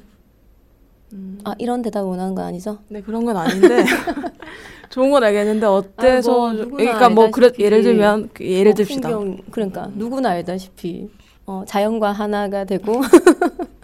음. 1.14 1.40
아, 1.44 1.54
이런 1.60 1.82
대답 1.84 2.04
원하는 2.04 2.34
건 2.36 2.46
아니죠? 2.46 2.80
네 2.90 3.02
그런 3.02 3.24
건 3.24 3.38
아닌데 3.38 3.86
좋은 4.90 5.10
건 5.10 5.24
알겠는데 5.24 5.66
어때서 5.66 6.50
아, 6.50 6.54
뭐 6.54 6.66
그러니까 6.72 7.10
뭐 7.10 7.32
그래 7.32 7.50
예를 7.58 7.84
들면 7.84 8.30
그 8.34 8.46
예를 8.46 8.72
뭐 8.72 8.76
듭시다 8.76 9.10
풍경, 9.10 9.38
그러니까 9.52 9.90
누구나 9.94 10.32
알다시피 10.32 11.10
어, 11.46 11.64
자연과 11.66 12.12
하나가 12.12 12.66
되고 12.66 13.00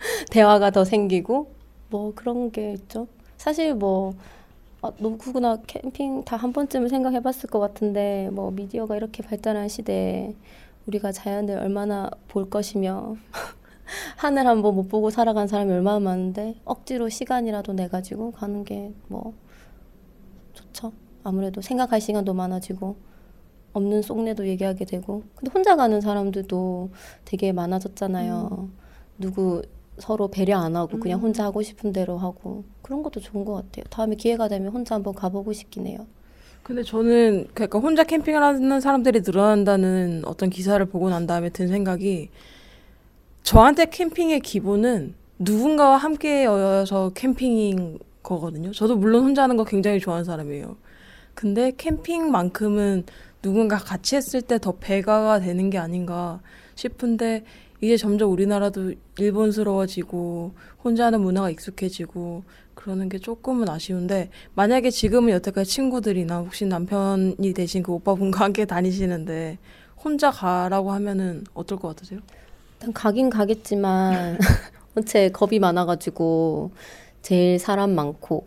대화가 0.30 0.70
더 0.70 0.84
생기고 0.84 1.57
뭐 1.90 2.12
그런 2.14 2.50
게 2.50 2.72
있죠. 2.74 3.06
사실 3.36 3.74
뭐 3.74 4.14
아, 4.82 4.92
누구나 5.00 5.58
캠핑 5.66 6.24
다 6.24 6.36
한 6.36 6.52
번쯤은 6.52 6.88
생각해봤을 6.88 7.50
것 7.50 7.58
같은데 7.60 8.30
뭐 8.32 8.50
미디어가 8.52 8.96
이렇게 8.96 9.22
발달한 9.22 9.68
시대에 9.68 10.34
우리가 10.86 11.12
자연을 11.12 11.58
얼마나 11.58 12.10
볼 12.28 12.48
것이며 12.50 13.16
하늘 14.16 14.46
한 14.46 14.62
번 14.62 14.74
못 14.74 14.88
보고 14.88 15.10
살아간 15.10 15.48
사람이 15.48 15.72
얼마나 15.72 16.00
많은데 16.00 16.56
억지로 16.64 17.08
시간이라도 17.08 17.72
내 17.74 17.88
가지고 17.88 18.32
가는 18.32 18.64
게 18.64 18.92
뭐 19.08 19.34
좋죠. 20.54 20.92
아무래도 21.24 21.60
생각할 21.60 22.00
시간도 22.00 22.34
많아지고 22.34 22.96
없는 23.72 24.02
속내도 24.02 24.46
얘기하게 24.48 24.84
되고 24.84 25.22
근데 25.34 25.50
혼자 25.52 25.76
가는 25.76 26.00
사람들도 26.00 26.90
되게 27.24 27.52
많아졌잖아요. 27.52 28.68
누구 29.18 29.62
서로 29.98 30.28
배려 30.28 30.58
안 30.58 30.76
하고 30.76 30.98
그냥 30.98 31.20
음. 31.20 31.24
혼자 31.24 31.44
하고 31.44 31.62
싶은 31.62 31.92
대로 31.92 32.18
하고 32.18 32.64
그런 32.82 33.02
것도 33.02 33.20
좋은 33.20 33.44
것 33.44 33.54
같아요. 33.54 33.84
다음에 33.90 34.16
기회가 34.16 34.48
되면 34.48 34.72
혼자 34.72 34.94
한번 34.94 35.14
가보고 35.14 35.52
싶긴 35.52 35.86
해요. 35.86 36.06
근데 36.62 36.82
저는 36.82 37.46
그러니까 37.54 37.78
혼자 37.78 38.04
캠핑을 38.04 38.42
하는 38.42 38.80
사람들이 38.80 39.20
늘어난다는 39.24 40.22
어떤 40.26 40.50
기사를 40.50 40.84
보고 40.86 41.08
난 41.08 41.26
다음에 41.26 41.48
든 41.48 41.68
생각이 41.68 42.28
저한테 43.42 43.86
캠핑의 43.86 44.40
기본은 44.40 45.14
누군가와 45.38 45.96
함께여서 45.96 47.12
캠핑인 47.14 47.98
거거든요. 48.22 48.72
저도 48.72 48.96
물론 48.96 49.24
혼자 49.24 49.44
하는 49.44 49.56
거 49.56 49.64
굉장히 49.64 50.00
좋아하는 50.00 50.24
사람이에요. 50.24 50.76
근데 51.34 51.72
캠핑만큼은 51.76 53.04
누군가 53.40 53.78
같이 53.78 54.16
했을 54.16 54.42
때 54.42 54.58
더 54.58 54.72
배가가 54.72 55.38
되는 55.40 55.70
게 55.70 55.78
아닌가 55.78 56.40
싶은데 56.74 57.44
이제 57.80 57.96
점점 57.96 58.32
우리나라도 58.32 58.94
일본스러워지고 59.18 60.52
혼자 60.82 61.06
하는 61.06 61.20
문화가 61.20 61.50
익숙해지고 61.50 62.42
그러는 62.74 63.08
게 63.08 63.18
조금은 63.18 63.68
아쉬운데 63.68 64.30
만약에 64.54 64.90
지금은 64.90 65.32
여태까지 65.34 65.70
친구들이나 65.70 66.38
혹시 66.38 66.66
남편이 66.66 67.52
되신 67.54 67.82
그 67.82 67.92
오빠분과 67.92 68.44
함께 68.44 68.64
다니시는데 68.64 69.58
혼자 70.02 70.30
가라고 70.30 70.92
하면은 70.92 71.44
어떨 71.54 71.78
것 71.78 71.88
같으세요? 71.88 72.20
일단 72.74 72.92
가긴 72.92 73.30
가겠지만 73.30 74.38
제 75.06 75.28
겁이 75.30 75.58
많아가지고 75.58 76.72
제일 77.22 77.58
사람 77.58 77.94
많고 77.94 78.44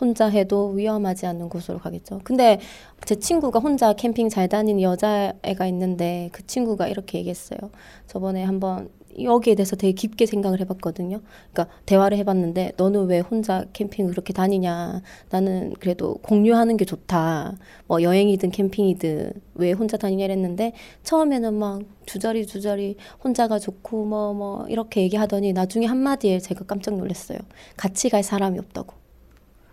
혼자 0.00 0.28
해도 0.28 0.70
위험하지 0.70 1.26
않는 1.26 1.48
곳으로 1.48 1.78
가겠죠. 1.78 2.20
근데 2.24 2.58
제 3.04 3.14
친구가 3.16 3.58
혼자 3.58 3.92
캠핑 3.92 4.28
잘 4.28 4.48
다니는 4.48 4.82
여자애가 4.82 5.66
있는데 5.66 6.28
그 6.32 6.46
친구가 6.46 6.88
이렇게 6.88 7.18
얘기했어요. 7.18 7.58
저번에 8.06 8.44
한번 8.44 8.88
여기에 9.22 9.56
대해서 9.56 9.76
되게 9.76 9.92
깊게 9.92 10.26
생각을 10.26 10.60
해봤거든요. 10.60 11.20
그러니까 11.52 11.74
대화를 11.86 12.18
해봤는데 12.18 12.72
너는 12.76 13.06
왜 13.06 13.20
혼자 13.20 13.64
캠핑을 13.72 14.12
그렇게 14.12 14.32
다니냐? 14.32 15.02
나는 15.30 15.74
그래도 15.80 16.14
공유하는 16.22 16.76
게 16.76 16.84
좋다. 16.84 17.56
뭐 17.86 18.02
여행이든 18.02 18.50
캠핑이든 18.50 19.32
왜 19.54 19.72
혼자 19.72 19.96
다니냐 19.96 20.26
이랬는데 20.26 20.72
처음에는 21.02 21.54
막 21.54 21.82
주저리 22.06 22.46
주저리 22.46 22.96
혼자가 23.24 23.58
좋고 23.58 24.04
뭐뭐 24.04 24.34
뭐 24.34 24.66
이렇게 24.68 25.02
얘기하더니 25.02 25.52
나중에 25.52 25.86
한마디에 25.86 26.38
제가 26.38 26.64
깜짝 26.64 26.96
놀랐어요. 26.96 27.38
같이 27.76 28.08
갈 28.08 28.22
사람이 28.22 28.58
없다고. 28.58 29.07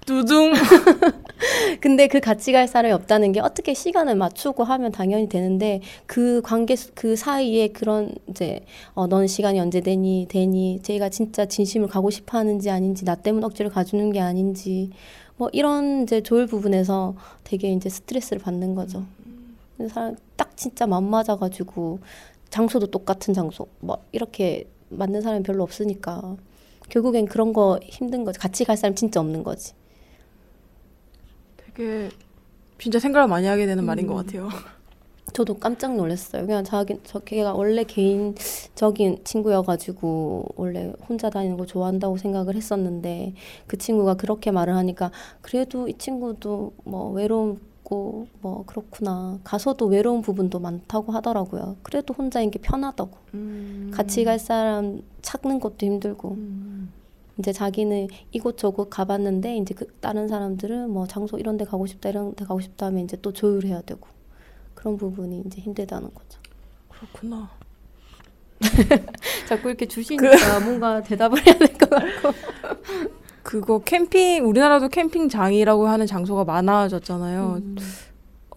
두둥. 0.06 0.54
근데 1.82 2.08
그 2.08 2.20
같이 2.20 2.52
갈 2.52 2.68
사람이 2.68 2.94
없다는 2.94 3.32
게 3.32 3.40
어떻게 3.40 3.74
시간을 3.74 4.16
맞추고 4.16 4.64
하면 4.64 4.92
당연히 4.92 5.28
되는데 5.28 5.82
그 6.06 6.42
관계 6.44 6.76
그 6.94 7.16
사이에 7.16 7.70
그런 7.70 8.14
이제 8.30 8.62
어 8.94 9.08
너는 9.08 9.28
시간이 9.28 9.60
언제 9.60 9.82
되니 9.82 10.28
되니 10.30 10.80
제가 10.84 11.10
진짜 11.10 11.46
진심을 11.46 11.88
가고 11.88 12.10
싶어 12.10 12.38
하는지 12.38 12.70
아닌지 12.70 13.04
나 13.04 13.16
때문에 13.16 13.46
억지로 13.46 13.70
가주는 13.70 14.12
게 14.12 14.20
아닌지 14.20 14.92
뭐 15.38 15.50
이런 15.52 16.04
이제 16.04 16.22
조율 16.22 16.48
부분에서 16.48 17.16
되게 17.44 17.72
이제 17.72 17.90
스트레스를 17.90 18.42
받는 18.42 18.76
거죠. 18.76 19.04
사람 19.90 20.16
딱 20.38 20.56
진짜 20.56 20.88
맘 20.88 21.04
맞아가지고 21.04 22.00
장소도 22.50 22.88
똑같은 22.88 23.34
장소 23.34 23.68
뭐 23.80 23.98
이렇게 24.12 24.66
맞는 24.90 25.22
사람이 25.22 25.44
별로 25.44 25.64
없으니까 25.64 26.38
결국엔 26.90 27.26
그런 27.26 27.52
거 27.52 27.80
힘든 27.84 28.24
거지 28.24 28.40
같이 28.40 28.64
갈 28.64 28.78
사람 28.78 28.96
진짜 28.96 29.20
없는 29.20 29.44
거지. 29.44 29.74
되게 31.76 32.10
진짜 32.80 33.00
생각을 33.00 33.28
많이 33.28 33.48
하게 33.48 33.66
되는 33.66 33.84
말인 33.86 34.08
것 34.08 34.14
음. 34.14 34.26
같아요. 34.26 34.50
저도 35.34 35.56
깜짝 35.56 35.96
놀랐어요. 35.96 36.46
그냥 36.46 36.64
자기 36.64 36.98
저 37.04 37.20
걔가 37.20 37.54
원래 37.54 37.84
개인적인 37.84 39.26
친구여가지고 39.26 40.46
원래 40.56 40.94
혼자 41.10 41.30
다니는 41.30 41.58
거 41.58 41.66
좋아한다고 41.66 42.16
생각을 42.18 42.56
했었는데 42.56 43.34
그 43.68 43.78
친구가 43.78 44.14
그렇게 44.14 44.52
말을 44.52 44.76
하니까 44.76 45.12
그래도 45.42 45.90
이 45.90 45.94
친구도 45.98 46.72
뭐 46.86 47.12
외롭고 47.12 48.28
뭐 48.40 48.64
그렇구나 48.66 49.40
가서도 49.44 49.88
외로운 49.88 50.22
부분도 50.22 50.60
많다고 50.60 51.12
하더라고요. 51.12 51.76
그래도 51.84 52.14
혼자인 52.14 52.50
게 52.50 52.60
편하다고. 52.60 53.18
음. 53.34 53.92
같이 53.94 54.24
갈 54.24 54.40
사람 54.40 55.02
찾는 55.22 55.60
것도 55.60 55.86
힘들고 55.86 56.30
음. 56.32 56.65
이제 57.38 57.52
자기는 57.52 58.08
이곳저곳 58.32 58.90
가봤는데 58.90 59.58
이제 59.58 59.74
그 59.74 59.88
다른 60.00 60.28
사람들은 60.28 60.90
뭐 60.90 61.06
장소 61.08 61.38
이런 61.38 61.58
데 61.58 61.66
가고 61.66 61.86
싶다 61.86 62.10
이런 62.10 62.34
데 62.36 62.46
가고 62.46 62.62
싶다 62.62 62.86
하면 62.88 63.04
이제 63.04 63.18
또 63.22 63.34
조율해야 63.34 63.82
되고 63.82 64.08
그런 64.74 64.98
부분이 64.98 65.44
이제 65.46 65.62
힘들다는 65.62 66.14
거죠. 66.14 66.40
그렇구나. 66.90 67.50
자꾸 69.48 69.70
이렇게 69.70 69.86
주시니까 69.86 70.60
뭔가 70.64 71.02
대답을 71.04 71.46
해야 71.46 71.58
될 71.58 71.78
것 71.78 71.90
같고. 71.90 72.32
그거 73.44 73.80
캠핑 73.80 74.46
우리나라도 74.48 74.88
캠핑장이라고 74.88 75.88
하는 75.88 76.08
장소가 76.08 76.46
많아졌잖아요. 76.46 77.62
음. 77.62 77.76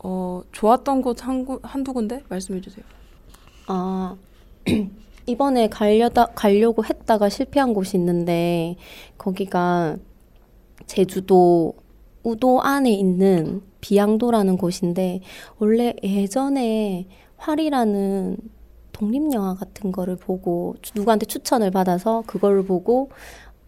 어 0.02 0.42
좋았던 0.52 1.02
곳 1.02 1.26
한, 1.26 1.44
구- 1.44 1.60
한두 1.62 1.92
군데 1.92 2.22
말씀해 2.28 2.60
주세요. 2.60 2.84
아 3.66 4.16
이번에 5.28 5.68
가려다 5.68 6.26
가려고 6.34 6.84
했다가 6.84 7.28
실패한 7.28 7.74
곳이 7.74 7.96
있는데 7.98 8.76
거기가 9.18 9.96
제주도 10.86 11.74
우도 12.22 12.62
안에 12.62 12.90
있는 12.90 13.62
비양도라는 13.80 14.56
곳인데 14.56 15.20
원래 15.58 15.94
예전에 16.02 17.06
활이라는 17.36 18.36
독립 18.92 19.32
영화 19.34 19.54
같은 19.54 19.92
거를 19.92 20.16
보고 20.16 20.74
추- 20.82 20.92
누구한테 20.96 21.26
추천을 21.26 21.70
받아서 21.70 22.24
그거를 22.26 22.64
보고 22.64 23.10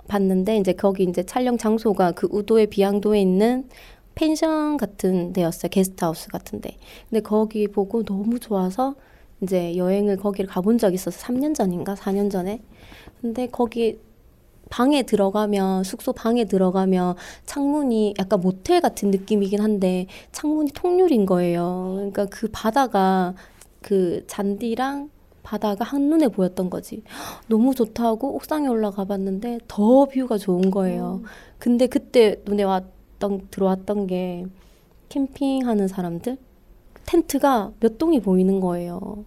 봤는데 0.09 0.57
이제 0.57 0.73
거기 0.73 1.05
이제 1.05 1.23
촬영 1.23 1.57
장소가 1.59 2.13
그 2.13 2.27
우도의 2.33 2.67
비양도에 2.69 3.21
있는 3.21 3.69
펜션 4.17 4.77
같은 4.77 5.33
데였어요. 5.33 5.69
게스트하우스 5.71 6.29
같은데. 6.29 6.77
근데 7.09 7.21
거기 7.21 7.69
보고 7.69 8.03
너무 8.03 8.41
좋아서 8.41 8.97
이제 9.43 9.77
여행을 9.77 10.17
거기를 10.17 10.49
가본 10.49 10.79
적이 10.79 10.95
있어서 10.95 11.19
3년 11.21 11.55
전인가 11.55 11.95
4년 11.95 12.31
전에. 12.31 12.63
근데 13.21 13.47
거기 13.47 13.99
방에 14.71 15.03
들어가면 15.03 15.85
숙소 15.85 16.13
방에 16.13 16.45
들어가면 16.45 17.17
창문이 17.45 18.15
약간 18.19 18.41
모텔 18.41 18.81
같은 18.81 19.11
느낌이긴 19.11 19.61
한데 19.61 20.07
창문이 20.33 20.71
통유리인 20.73 21.27
거예요. 21.27 21.95
그러니까 21.97 22.27
그 22.27 22.49
바다가 22.53 23.35
그 23.83 24.25
잔디랑 24.27 25.11
바다가 25.43 25.85
한눈에 25.85 26.29
보였던 26.29 26.71
거지. 26.71 27.03
너무 27.49 27.75
좋다고 27.75 28.35
옥상에 28.37 28.69
올라가 28.69 29.05
봤는데 29.05 29.59
더 29.67 30.07
뷰가 30.07 30.39
좋은 30.39 30.71
거예요. 30.71 31.23
근데 31.59 31.87
그때 31.87 32.37
눈에 32.45 32.63
왔던 32.63 33.49
들어왔던 33.51 34.07
게 34.07 34.47
캠핑하는 35.09 35.89
사람들 35.89 36.39
텐트가 37.11 37.73
몇 37.81 37.99
동이 37.99 38.21
보이는 38.21 38.61
거예요. 38.61 39.25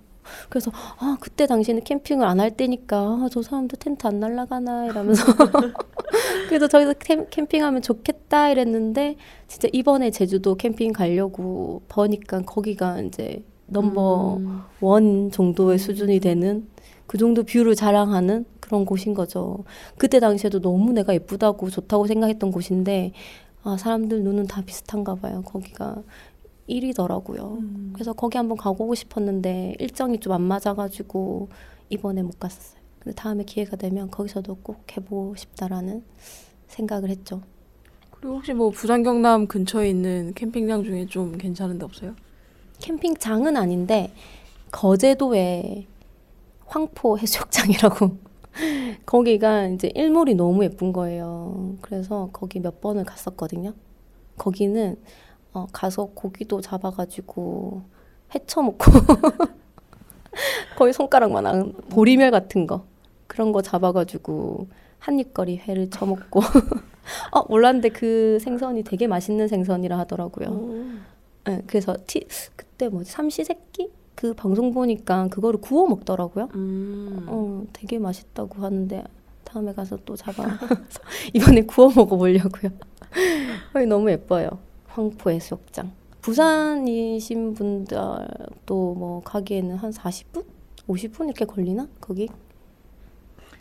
그래서 0.50 0.72
아 1.00 1.17
그때 1.19 1.46
당시에는 1.46 1.84
캠핑을 1.84 2.26
안 2.26 2.39
할 2.39 2.52
때니까 2.52 2.98
아, 2.98 3.28
저 3.30 3.41
사람들 3.41 3.78
텐트 3.78 4.08
안 4.08 4.22
날라가나 4.22 4.86
이러면서 4.86 5.24
그래서 6.48 6.67
저기서 6.69 6.93
캠, 6.93 7.28
캠핑하면 7.30 7.82
좋겠다 7.82 8.50
이랬는데 8.50 9.17
진짜 9.50 9.67
이번에 9.74 10.12
제주도 10.12 10.56
캠핑 10.56 10.93
가려고 10.93 11.82
보니까 11.89 12.41
거기가 12.43 13.02
이제 13.02 13.43
넘버 13.67 14.38
음. 14.38 14.62
원 14.80 15.30
정도의 15.32 15.78
수준이 15.78 16.19
되는 16.22 16.67
그 17.06 17.17
정도 17.17 17.43
뷰를 17.43 17.76
자랑하는 17.76 18.46
그런 18.62 18.86
곳인 18.86 19.13
거죠. 19.13 19.65
그때 19.98 20.19
당시에도 20.22 20.62
너무 20.62 20.93
내가 20.93 21.13
예쁘다고 21.13 21.69
좋다고 21.69 22.08
생각했던 22.08 22.52
곳인데 22.52 23.12
아 23.63 23.76
사람들 23.78 24.24
눈은 24.24 24.48
다 24.48 24.62
비슷한가 24.65 25.15
봐요. 25.15 25.41
거기가 25.46 25.98
1위더라고요. 26.67 27.58
음. 27.60 27.89
그래서 27.93 28.13
거기 28.13 28.38
한번 28.38 28.58
가보고 28.58 28.95
싶었는데 28.95 29.76
일정이 29.80 30.19
좀 30.19 30.34
안 30.34 30.41
맞아가지고 30.41 31.49
이번에 31.89 32.23
못 32.23 32.39
갔었어요. 32.39 32.82
근데 32.99 33.15
다음에 33.15 33.43
기회가 33.43 33.76
되면 33.76 34.10
거기서도 34.10 34.56
꼭 34.63 34.86
해보고 34.95 35.36
싶다라는 35.36 36.04
생각을 36.67 37.10
했죠. 37.10 37.41
그리고 38.12 38.36
혹시 38.38 38.54
뭐 38.54 38.69
부산 38.69 39.04
경남 39.04 39.47
근처에 39.47 39.89
있는 39.89 40.34
캠핑장 40.36 40.84
중에 40.86 41.06
좀 41.08 41.38
괜찮은 41.38 41.78
데 41.80 41.86
없어요? 41.86 42.15
캠핑장은 42.80 43.58
아닌데 43.58 44.13
거제도에 44.71 45.86
황포 46.65 47.17
해수욕장이라고 47.19 48.17
거기가 49.06 49.67
이제 49.67 49.91
일몰이 49.93 50.36
너무 50.36 50.63
예쁜 50.63 50.93
거예요. 50.93 51.76
그래서 51.82 52.30
거기 52.32 52.60
몇 52.60 52.80
번을 52.82 53.04
갔었거든요. 53.04 53.73
거기는 54.38 54.97
어, 55.54 55.68
가서 55.72 56.06
고기도 56.13 56.62
잡아가지고 56.62 57.84
해쳐먹고 58.34 58.86
거의 60.78 60.94
손가락만한 60.94 61.74
보리멸 61.89 62.32
같은 62.32 62.66
거 62.66 62.86
그런 63.28 63.52
거 63.52 63.62
잡아가지고 63.62 64.68
한입거리 65.00 65.58
회를 65.58 65.89
쳐먹고 65.89 66.42
어 67.32 67.44
몰랐는데 67.50 67.89
그 67.89 68.39
생선이 68.42 68.84
되게 68.84 69.08
맛있는 69.08 69.48
생선이라 69.48 69.98
하더라고요. 70.00 70.50
네, 71.46 71.62
그래서 71.68 71.98
티, 72.08 72.26
그때 72.56 72.88
뭐지 72.88 73.12
삼시세끼 73.12 73.92
그 74.16 74.34
방송 74.34 74.74
보니까 74.74 75.28
그거를 75.28 75.60
구워 75.60 75.88
먹더라고요. 75.88 76.50
음. 76.56 77.26
어, 77.28 77.63
되게 77.74 78.00
맛있다고 78.00 78.63
하는데 78.63 79.04
다음에 79.44 79.74
가서 79.74 79.98
또 80.06 80.16
잡아 80.16 80.46
이번에 81.34 81.62
구워 81.63 81.92
먹어보려고요. 81.94 82.72
너무 83.86 84.10
예뻐요. 84.12 84.50
황포 84.93 85.32
해수욕장. 85.32 85.91
부산이신 86.21 87.56
분들도 87.56 88.93
뭐 88.95 89.21
가기에는 89.25 89.75
한 89.75 89.91
40분, 89.91 90.45
50분 90.88 91.25
이렇게 91.25 91.45
걸리나 91.45 91.88
거기? 91.99 92.29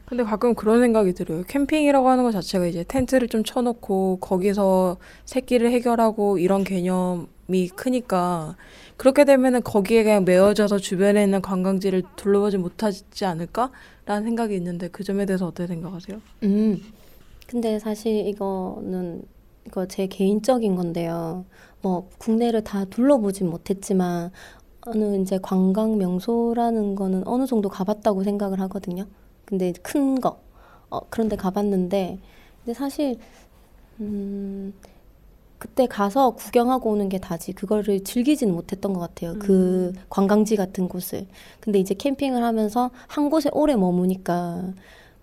근데 0.04 0.24
가끔 0.24 0.54
그런 0.54 0.80
생각이 0.80 1.14
들어요. 1.14 1.42
캠핑이라고 1.44 2.06
하는 2.06 2.22
것 2.22 2.32
자체가 2.32 2.66
이제 2.66 2.84
텐트를 2.86 3.28
좀 3.28 3.42
쳐놓고 3.44 4.18
거기서 4.20 4.98
새끼를 5.24 5.70
해결하고 5.70 6.36
이런 6.36 6.64
개념이 6.64 7.68
크니까 7.74 8.56
그렇게 8.98 9.24
되면은 9.24 9.62
거기에 9.62 10.04
그냥 10.04 10.26
매여져서 10.26 10.78
주변에 10.78 11.24
있는 11.24 11.40
관광지를 11.40 12.02
둘러보지 12.16 12.58
못하지 12.58 13.24
않을까라는 13.24 14.22
생각이 14.24 14.54
있는데 14.54 14.88
그 14.88 15.02
점에 15.02 15.24
대해서 15.24 15.46
어떻게 15.46 15.66
생각하세요? 15.66 16.20
음. 16.42 16.82
근데 17.46 17.78
사실 17.78 18.26
이거는 18.26 19.22
이거 19.66 19.86
제 19.86 20.06
개인적인 20.06 20.76
건데요. 20.76 21.44
뭐 21.80 22.08
국내를 22.18 22.62
다 22.64 22.84
둘러보진 22.84 23.48
못했지만 23.48 24.30
어느 24.82 25.20
이제 25.20 25.38
관광 25.40 25.98
명소라는 25.98 26.94
거는 26.94 27.26
어느 27.26 27.46
정도 27.46 27.68
가봤다고 27.68 28.24
생각을 28.24 28.60
하거든요. 28.60 29.06
근데 29.44 29.72
큰 29.82 30.20
거. 30.20 30.40
어, 30.90 31.00
그런데 31.10 31.36
가봤는데 31.36 32.18
근데 32.64 32.74
사실 32.74 33.18
음, 34.00 34.72
그때 35.58 35.86
가서 35.86 36.30
구경하고 36.32 36.90
오는 36.90 37.08
게 37.08 37.18
다지 37.18 37.52
그거를 37.52 38.02
즐기지는 38.02 38.52
못했던 38.54 38.92
것 38.92 39.00
같아요. 39.00 39.34
그 39.38 39.92
관광지 40.10 40.56
같은 40.56 40.88
곳을. 40.88 41.26
근데 41.60 41.78
이제 41.78 41.94
캠핑을 41.94 42.42
하면서 42.42 42.90
한 43.06 43.30
곳에 43.30 43.48
오래 43.52 43.76
머무니까 43.76 44.72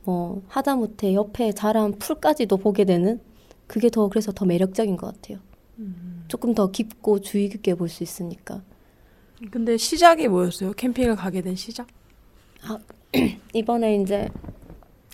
뭐 0.05 0.41
하다못해 0.47 1.13
옆에 1.13 1.51
자란 1.51 1.93
풀까지도 1.99 2.57
보게 2.57 2.85
되는 2.85 3.19
그게 3.69 3.89
더 3.89 4.09
그래서 4.09 4.31
더 4.33 4.43
매력적인 4.45 4.97
것 4.97 5.13
같아요. 5.15 5.37
조금 6.27 6.53
더 6.53 6.69
깊고 6.71 7.21
주의 7.21 7.47
깊게 7.47 7.75
볼 7.75 7.87
수 7.87 8.03
있으니까. 8.03 8.61
근데 9.51 9.77
시작이 9.77 10.27
뭐였어요? 10.27 10.73
캠핑을 10.73 11.15
가게 11.15 11.41
된 11.41 11.55
시작? 11.55 11.87
이번에 13.53 13.95
이제 14.01 14.27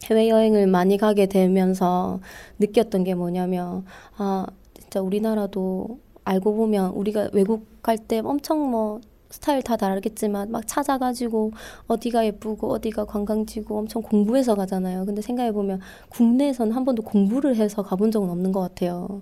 해외여행을 0.06 0.68
많이 0.68 0.98
가게 0.98 1.26
되면서 1.28 2.20
느꼈던 2.60 3.04
게 3.04 3.14
뭐냐면, 3.14 3.86
아, 4.18 4.46
진짜 4.80 5.02
우리나라도 5.02 6.00
알고 6.24 6.56
보면 6.56 6.92
우리가 6.92 7.30
외국 7.34 7.68
갈 7.84 7.98
때 7.98 8.20
엄청 8.20 8.72
뭐 8.72 9.00
스타일 9.36 9.62
다 9.62 9.76
다르겠지만 9.76 10.50
막 10.50 10.66
찾아가지고 10.66 11.52
어디가 11.88 12.26
예쁘고 12.26 12.72
어디가 12.72 13.04
관광지고 13.04 13.80
엄청 13.80 14.02
공부해서 14.02 14.56
가잖아요. 14.56 15.06
근데 15.06 15.22
생각해보면 15.22 15.82
국내에서는 16.10 16.72
한 16.72 16.86
번도 16.86 17.04
공부를 17.04 17.58
해서 17.58 17.84
가본 17.84 18.12
적은 18.12 18.30
없는 18.30 18.54
것 18.54 18.62
같아요. 18.62 19.22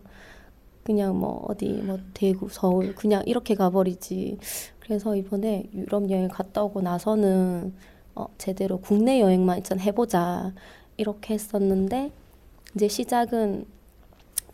그냥 0.83 1.17
뭐 1.19 1.43
어디 1.47 1.67
뭐 1.83 1.97
대구, 2.13 2.47
서울 2.51 2.93
그냥 2.93 3.23
이렇게 3.25 3.55
가버리지. 3.55 4.37
그래서 4.79 5.15
이번에 5.15 5.63
유럽 5.73 6.07
여행 6.11 6.27
갔다 6.27 6.61
오고 6.63 6.81
나서는 6.81 7.73
어, 8.13 8.27
제대로 8.37 8.77
국내 8.79 9.19
여행만 9.19 9.57
일단 9.57 9.79
해보자 9.79 10.53
이렇게 10.97 11.33
했었는데 11.33 12.11
이제 12.75 12.87
시작은 12.87 13.65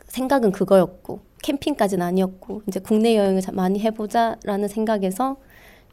생각은 0.08 0.54
그거였고 0.54 1.20
캠핑까지는 1.44 2.06
아니었고 2.06 2.62
이제 2.68 2.80
국내 2.80 3.18
여행을 3.18 3.42
자- 3.42 3.52
많이 3.52 3.80
해보자라는 3.80 4.70
생각에서 4.70 5.38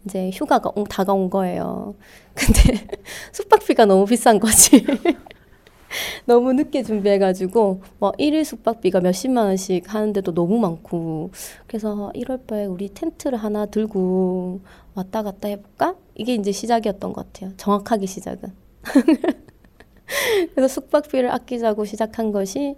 이제 0.06 0.30
휴가가 0.30 0.70
오- 0.74 0.84
다가온 0.84 1.28
거예요. 1.30 1.94
근데 2.34 2.86
숙박비가 3.32 3.84
너무 3.86 4.06
비싼 4.06 4.38
거지. 4.38 4.84
너무 6.26 6.52
늦게 6.52 6.82
준비해가지고 6.82 7.82
뭐 7.98 8.12
일일 8.18 8.44
숙박비가 8.44 9.00
몇십만 9.00 9.46
원씩 9.46 9.92
하는데도 9.92 10.34
너무 10.34 10.58
많고 10.58 11.30
그래서 11.66 12.10
1월 12.14 12.46
달에 12.46 12.66
우리 12.66 12.88
텐트를 12.92 13.38
하나 13.38 13.66
들고 13.66 14.60
왔다 14.94 15.22
갔다 15.22 15.48
해볼까? 15.48 15.96
이게 16.14 16.34
이제 16.34 16.52
시작이었던 16.52 17.12
것 17.12 17.32
같아요. 17.32 17.52
정확하게 17.56 18.06
시작은. 18.06 18.52
그래서 20.54 20.68
숙박비를 20.68 21.30
아끼자고 21.30 21.84
시작한 21.84 22.32
것이 22.32 22.76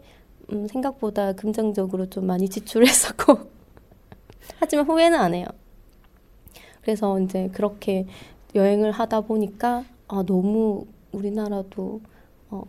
음, 0.52 0.66
생각보다 0.66 1.32
긍정적으로 1.32 2.08
좀 2.08 2.26
많이 2.26 2.48
지출했었고 2.48 3.38
하지만 4.60 4.86
후회는 4.86 5.18
안 5.18 5.34
해요. 5.34 5.46
그래서 6.88 7.20
이제 7.20 7.51
그렇게 7.53 8.07
여행을 8.55 8.92
하다 8.92 9.20
보니까 9.20 9.85
아, 10.09 10.22
너무 10.27 10.87
우리나라도 11.12 12.01
어, 12.48 12.62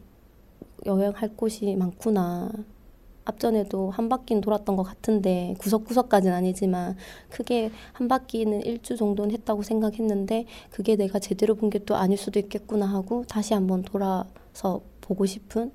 여행할 0.86 1.38
곳이 1.38 1.73
많구나. 1.77 2.51
앞전에도 3.23 3.91
한 3.91 4.10
바퀴는 4.10 4.41
돌았던 4.41 4.75
것 4.75 4.84
같은데 4.84 5.55
구석구석까지는 5.60 6.36
아니지만 6.36 6.97
크게 7.29 7.71
한 7.93 8.10
바퀴는 8.10 8.63
일주 8.63 8.97
정도는 8.97 9.32
했다고 9.32 9.63
생각했는데 9.63 10.47
그게 10.69 10.97
내가 10.97 11.19
제대로 11.19 11.55
본 11.55 11.69
게 11.69 11.79
또 11.86 11.95
아닐 11.95 12.17
수도 12.17 12.39
있겠구나 12.39 12.88
하고 12.88 13.23
다시 13.29 13.53
한번 13.53 13.84
돌아서 13.84 14.82
보고 14.99 15.25
싶은 15.25 15.71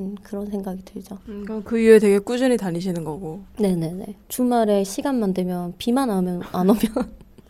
음, 0.00 0.16
그런 0.24 0.50
생각이 0.50 0.82
들죠. 0.84 1.18
음, 1.28 1.44
그럼 1.44 1.62
그 1.62 1.78
이후에 1.78 2.00
되게 2.00 2.18
꾸준히 2.18 2.56
다니시는 2.56 3.04
거고. 3.04 3.42
네네네. 3.60 4.16
주말에 4.26 4.82
시간만 4.82 5.32
되면 5.32 5.74
비만 5.78 6.10
안 6.10 6.26
오면 6.26 6.42
안 6.52 6.70
오면 6.70 6.80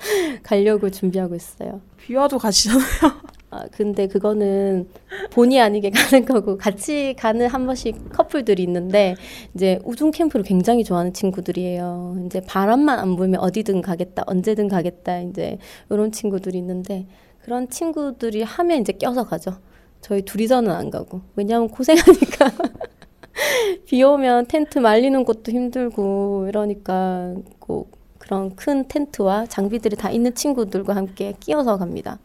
가려고 0.43 0.91
준비하고 0.91 1.35
있어요. 1.35 1.81
비와도 1.99 2.39
가시잖아요. 2.39 2.85
아, 3.51 3.67
근데 3.71 4.09
그거는 4.09 4.89
본의 5.31 5.61
아니게 5.61 5.91
가는 5.91 6.25
거고 6.25 6.57
같이 6.57 7.15
가는 7.17 7.47
한 7.47 7.67
번씩 7.67 8.11
커플들이 8.13 8.63
있는데 8.65 9.15
이제 9.55 9.79
우중 9.85 10.11
캠프를 10.11 10.45
굉장히 10.45 10.83
좋아하는 10.83 11.13
친구들이에요. 11.13 12.25
이제 12.27 12.41
바람만 12.41 12.99
안 12.99 13.17
불면 13.17 13.41
어디든 13.41 13.81
가겠다, 13.81 14.25
언제든 14.27 14.69
가겠다 14.69 15.21
이제 15.21 15.59
이런 15.89 16.11
친구들이 16.11 16.59
있는데 16.59 17.07
그런 17.43 17.69
친구들이 17.69 18.43
하면 18.43 18.81
이제 18.81 18.93
껴서 18.93 19.25
가죠. 19.25 19.59
저희 20.01 20.23
둘이서는 20.23 20.71
안 20.71 20.91
가고 20.91 21.23
왜냐하면 21.37 21.69
고생하니까 21.69 22.51
비 23.87 24.03
오면 24.03 24.47
텐트 24.49 24.79
말리는 24.79 25.25
것도 25.25 25.53
힘들고 25.53 26.47
이러니까 26.49 27.35
꼭 27.59 28.04
그런 28.25 28.57
큰 28.57 28.89
텐트와 28.89 29.47
장비들이 29.47 29.97
다 29.97 30.11
있는 30.11 30.35
친구들과 30.35 30.97
함께 30.97 31.35
끼어서 31.39 31.77
갑니다. 31.77 32.19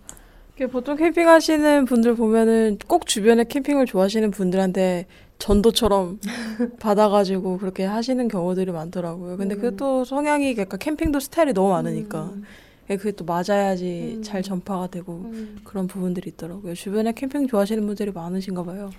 보통 0.71 0.97
캠핑하시는 0.97 1.85
분들 1.85 2.15
보면은 2.15 2.77
꼭 2.87 3.05
주변에 3.05 3.45
캠핑을 3.45 3.85
좋아하시는 3.85 4.31
분들한테 4.31 5.05
전도처럼 5.37 6.19
받아가지고 6.79 7.59
그렇게 7.59 7.85
하시는 7.85 8.27
경우들이 8.27 8.71
많더라고요. 8.71 9.37
근데 9.37 9.55
음. 9.55 9.61
그또 9.61 10.03
성향이 10.03 10.55
약간 10.57 10.77
캠핑도 10.79 11.19
스타일이 11.21 11.53
너무 11.53 11.69
많으니까 11.69 12.33
예, 12.89 12.97
그게 12.97 13.11
또 13.11 13.23
맞아야지 13.23 14.15
음. 14.17 14.23
잘 14.23 14.41
전파가 14.41 14.87
되고 14.87 15.13
음. 15.13 15.59
그런 15.63 15.87
부분들이 15.87 16.31
있더라고요. 16.31 16.73
주변에 16.73 17.13
캠핑 17.13 17.47
좋아하시는 17.47 17.85
분들이 17.85 18.11
많으신가 18.11 18.63
봐요. 18.63 18.89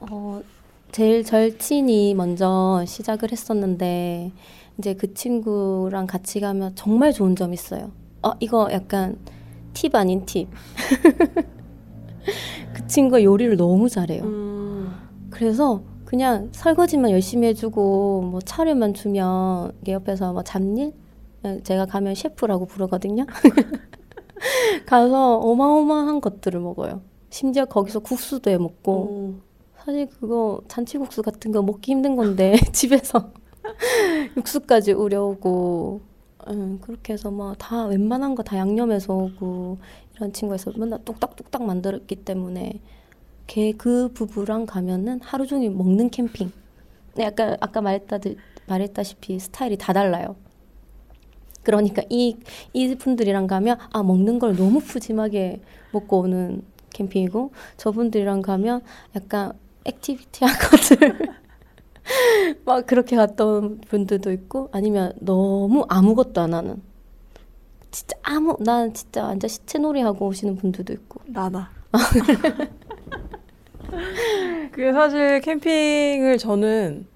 어, 0.00 0.42
제일 0.90 1.24
절친이 1.24 2.14
먼저 2.14 2.84
시작을 2.86 3.30
했었는데 3.32 4.32
이제 4.78 4.94
그 4.94 5.14
친구랑 5.14 6.06
같이 6.06 6.40
가면 6.40 6.74
정말 6.74 7.12
좋은 7.12 7.36
점이 7.36 7.54
있어요. 7.54 7.92
어, 8.22 8.32
이거 8.40 8.68
약간 8.72 9.18
팁 9.72 9.94
아닌 9.94 10.24
팁. 10.24 10.48
그 12.74 12.86
친구가 12.86 13.22
요리를 13.22 13.56
너무 13.56 13.88
잘해요. 13.88 14.24
그래서 15.30 15.82
그냥 16.04 16.48
설거지만 16.52 17.10
열심히 17.10 17.48
해주고 17.48 18.22
뭐 18.22 18.40
차려만 18.40 18.94
주면 18.94 19.72
이게 19.82 19.92
옆에서 19.92 20.32
뭐 20.32 20.42
잡일 20.42 20.92
제가 21.62 21.86
가면 21.86 22.14
셰프라고 22.14 22.66
부르거든요. 22.66 23.26
가서 24.86 25.38
어마어마한 25.38 26.20
것들을 26.20 26.58
먹어요. 26.60 27.02
심지어 27.30 27.64
거기서 27.64 28.00
국수도 28.00 28.50
해 28.50 28.58
먹고 28.58 29.34
사실 29.84 30.06
그거 30.06 30.60
잔치국수 30.68 31.22
같은 31.22 31.52
거 31.52 31.62
먹기 31.62 31.92
힘든 31.92 32.16
건데 32.16 32.56
집에서 32.72 33.32
육수까지 34.36 34.92
우려오고 34.92 36.00
음, 36.48 36.78
그렇게 36.80 37.14
해서 37.14 37.30
뭐다 37.30 37.86
웬만한 37.86 38.34
거 38.34 38.42
다 38.42 38.58
양념해서 38.58 39.14
오고 39.14 39.78
이런 40.16 40.32
친구에서 40.32 40.72
맨날 40.76 41.02
뚝딱뚝딱 41.04 41.62
만들었기 41.64 42.16
때문에 42.16 42.80
걔 43.46 43.72
그 43.72 44.10
부부랑 44.14 44.66
가면은 44.66 45.20
하루 45.22 45.46
종일 45.46 45.70
먹는 45.70 46.10
캠핑. 46.10 46.52
네, 47.16 47.26
아까 47.26 47.56
아까 47.60 47.80
말했다 47.82 48.18
말했다시피 48.66 49.38
스타일이 49.40 49.76
다 49.78 49.92
달라요. 49.92 50.36
그러니까 51.62 52.02
이, 52.10 52.36
이 52.74 52.94
분들이랑 52.96 53.46
가면 53.46 53.78
아 53.92 54.02
먹는 54.02 54.38
걸 54.38 54.56
너무 54.56 54.80
푸짐하게 54.80 55.60
먹고 55.92 56.20
오는 56.20 56.62
캠핑이고 56.92 57.52
저분들이랑 57.78 58.42
가면 58.42 58.82
약간 59.16 59.52
액티비티한 59.84 60.54
것들 60.58 61.34
막 62.64 62.86
그렇게 62.86 63.16
온 63.16 63.80
분들도 63.80 64.30
있고 64.32 64.68
아니면 64.72 65.12
너무 65.20 65.84
아무것도 65.88 66.40
안 66.40 66.54
하는 66.54 66.82
진짜 67.90 68.16
아무 68.22 68.56
난 68.60 68.92
진짜 68.92 69.26
앉아 69.26 69.48
시체놀이 69.48 70.02
하고 70.02 70.26
오시는 70.26 70.56
분들도 70.56 70.92
있고 70.92 71.20
나다. 71.26 71.70
그게 74.72 74.92
사실 74.92 75.40
캠핑을 75.40 76.38
저는 76.38 77.06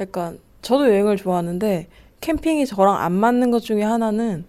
약간 0.00 0.38
저도 0.62 0.88
여행을 0.88 1.16
좋아하는데 1.16 1.88
캠핑이 2.20 2.66
저랑 2.66 2.96
안 2.96 3.12
맞는 3.12 3.50
것 3.50 3.60
중에 3.60 3.82
하나는 3.82 4.44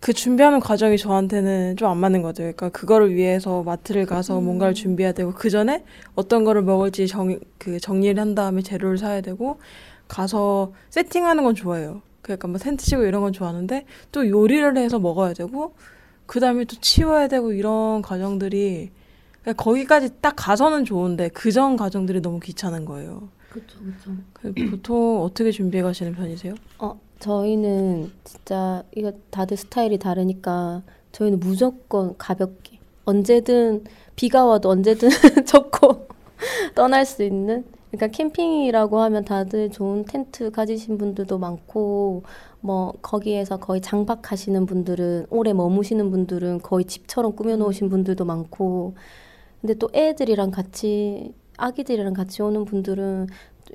그 0.00 0.12
준비하는 0.14 0.60
과정이 0.60 0.96
저한테는 0.96 1.76
좀 1.76 1.90
안 1.90 1.98
맞는 1.98 2.22
것 2.22 2.28
같아요. 2.28 2.52
그러니까 2.56 2.70
그거를 2.70 3.14
위해서 3.14 3.62
마트를 3.62 4.06
가서 4.06 4.40
뭔가를 4.40 4.72
준비해야 4.74 5.12
되고 5.12 5.32
그 5.34 5.50
전에 5.50 5.84
어떤 6.14 6.44
거를 6.44 6.62
먹을지 6.62 7.06
정, 7.06 7.38
그 7.58 7.78
정리를 7.78 8.18
한 8.20 8.34
다음에 8.34 8.62
재료를 8.62 8.96
사야 8.98 9.20
되고 9.20 9.58
가서 10.08 10.72
세팅하는 10.90 11.44
건 11.44 11.54
좋아해요. 11.54 12.00
그러니까 12.22 12.48
뭐 12.48 12.58
텐트 12.58 12.84
치고 12.84 13.04
이런 13.04 13.20
건 13.22 13.32
좋아하는데 13.32 13.84
또 14.12 14.28
요리를 14.28 14.76
해서 14.78 14.98
먹어야 14.98 15.34
되고 15.34 15.74
그 16.26 16.40
다음에 16.40 16.64
또 16.64 16.76
치워야 16.80 17.28
되고 17.28 17.52
이런 17.52 18.02
과정들이 18.02 18.90
그러니까 19.42 19.62
거기까지 19.62 20.10
딱 20.20 20.34
가서는 20.36 20.84
좋은데 20.84 21.28
그 21.30 21.50
전 21.52 21.76
과정들이 21.76 22.20
너무 22.22 22.40
귀찮은 22.40 22.84
거예요. 22.86 23.28
그렇죠 23.50 23.78
그렇죠 23.80 24.10
그 24.32 24.54
보통 24.70 25.22
어떻게 25.22 25.50
준비해 25.50 25.82
가시는 25.82 26.14
편이세요? 26.14 26.54
어 26.78 27.00
저희는 27.20 28.10
진짜 28.24 28.82
이거 28.96 29.12
다들 29.30 29.56
스타일이 29.56 29.98
다르니까 29.98 30.82
저희는 31.12 31.38
무조건 31.38 32.16
가볍게 32.18 32.78
언제든 33.04 33.84
비가 34.16 34.44
와도 34.44 34.70
언제든 34.70 35.10
접고 35.46 36.08
떠날 36.74 37.04
수 37.04 37.22
있는 37.22 37.64
그러니까 37.90 38.06
캠핑이라고 38.16 39.00
하면 39.00 39.24
다들 39.24 39.70
좋은 39.70 40.04
텐트 40.04 40.50
가지신 40.50 40.96
분들도 40.96 41.38
많고 41.38 42.22
뭐 42.60 42.92
거기에서 43.02 43.58
거의 43.58 43.80
장박하시는 43.80 44.64
분들은 44.66 45.26
오래 45.30 45.52
머무시는 45.52 46.10
분들은 46.10 46.60
거의 46.60 46.84
집처럼 46.84 47.34
꾸며 47.34 47.56
놓으신 47.56 47.88
분들도 47.90 48.24
많고 48.24 48.94
근데 49.60 49.74
또 49.74 49.90
애들이랑 49.92 50.50
같이 50.50 51.34
아기들이랑 51.58 52.14
같이 52.14 52.40
오는 52.42 52.64
분들은 52.64 53.26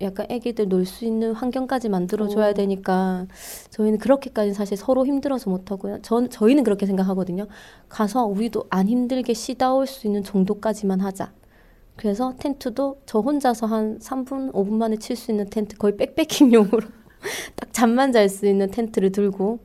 약간 0.01 0.25
애기들 0.29 0.67
놀 0.69 0.85
수 0.85 1.05
있는 1.05 1.33
환경까지 1.33 1.89
만들어 1.89 2.27
줘야 2.27 2.49
오. 2.49 2.53
되니까 2.53 3.25
저희는 3.69 3.99
그렇게까지 3.99 4.53
사실 4.53 4.77
서로 4.77 5.05
힘들어서 5.05 5.49
못 5.49 5.71
하고요. 5.71 5.99
전 6.01 6.29
저희는 6.29 6.63
그렇게 6.63 6.85
생각하거든요. 6.85 7.47
가서 7.89 8.25
우리도 8.25 8.65
안 8.69 8.87
힘들게 8.87 9.33
쉬다 9.33 9.73
올 9.73 9.85
수 9.87 10.07
있는 10.07 10.23
정도까지만 10.23 10.99
하자. 11.01 11.31
그래서 11.95 12.33
텐트도 12.37 13.01
저 13.05 13.19
혼자서 13.19 13.67
한 13.67 13.99
3분, 13.99 14.51
5분 14.53 14.71
만에 14.73 14.97
칠 14.97 15.15
수 15.15 15.31
있는 15.31 15.49
텐트 15.49 15.77
거의 15.77 15.95
백패킹용으로 15.95 16.81
딱 17.55 17.71
잠만 17.73 18.11
잘 18.11 18.27
수 18.27 18.45
있는 18.47 18.69
텐트를 18.69 19.11
들고 19.11 19.59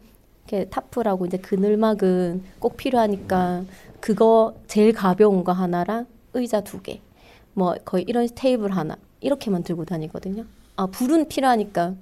이렇게 0.46 0.68
타프라고 0.70 1.26
이제 1.26 1.38
그늘막은 1.38 2.42
꼭 2.60 2.76
필요하니까 2.76 3.64
그거 4.00 4.54
제일 4.68 4.92
가벼운 4.92 5.42
거 5.44 5.52
하나랑 5.52 6.06
의자 6.34 6.60
두 6.60 6.80
개, 6.82 7.00
뭐 7.52 7.74
거의 7.84 8.04
이런 8.06 8.28
테이블 8.34 8.70
하나 8.70 8.96
이렇게만 9.20 9.62
들고 9.62 9.84
다니거든요. 9.84 10.44
아 10.76 10.86
불은 10.86 11.28
필요하니까 11.28 11.94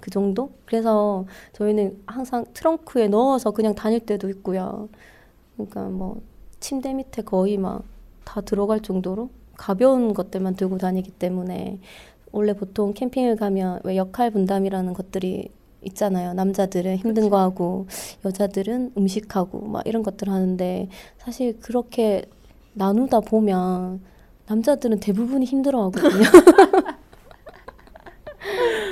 그 0.00 0.10
정도? 0.10 0.52
그래서 0.64 1.26
저희는 1.54 2.02
항상 2.06 2.44
트렁크에 2.54 3.08
넣어서 3.08 3.50
그냥 3.50 3.74
다닐 3.74 4.00
때도 4.00 4.28
있고요. 4.30 4.88
그러니까 5.54 5.84
뭐 5.88 6.20
침대 6.60 6.92
밑에 6.94 7.22
거의 7.22 7.56
막 7.58 7.82
다 8.28 8.42
들어갈 8.42 8.80
정도로 8.80 9.30
가벼운 9.56 10.12
것들만 10.12 10.54
들고 10.54 10.76
다니기 10.76 11.10
때문에 11.12 11.80
원래 12.30 12.52
보통 12.52 12.92
캠핑을 12.92 13.36
가면 13.36 13.80
왜 13.84 13.96
역할 13.96 14.30
분담이라는 14.30 14.92
것들이 14.92 15.48
있잖아요. 15.80 16.34
남자들은 16.34 16.96
힘든 16.96 17.30
거 17.30 17.38
하고 17.38 17.86
여자들은 18.26 18.92
음식하고 18.98 19.60
막 19.66 19.86
이런 19.86 20.02
것들 20.02 20.28
하는데 20.28 20.88
사실 21.16 21.58
그렇게 21.60 22.26
나누다 22.74 23.20
보면 23.20 24.02
남자들은 24.48 25.00
대부분이 25.00 25.44
힘들어 25.44 25.84
하거든요. 25.84 26.24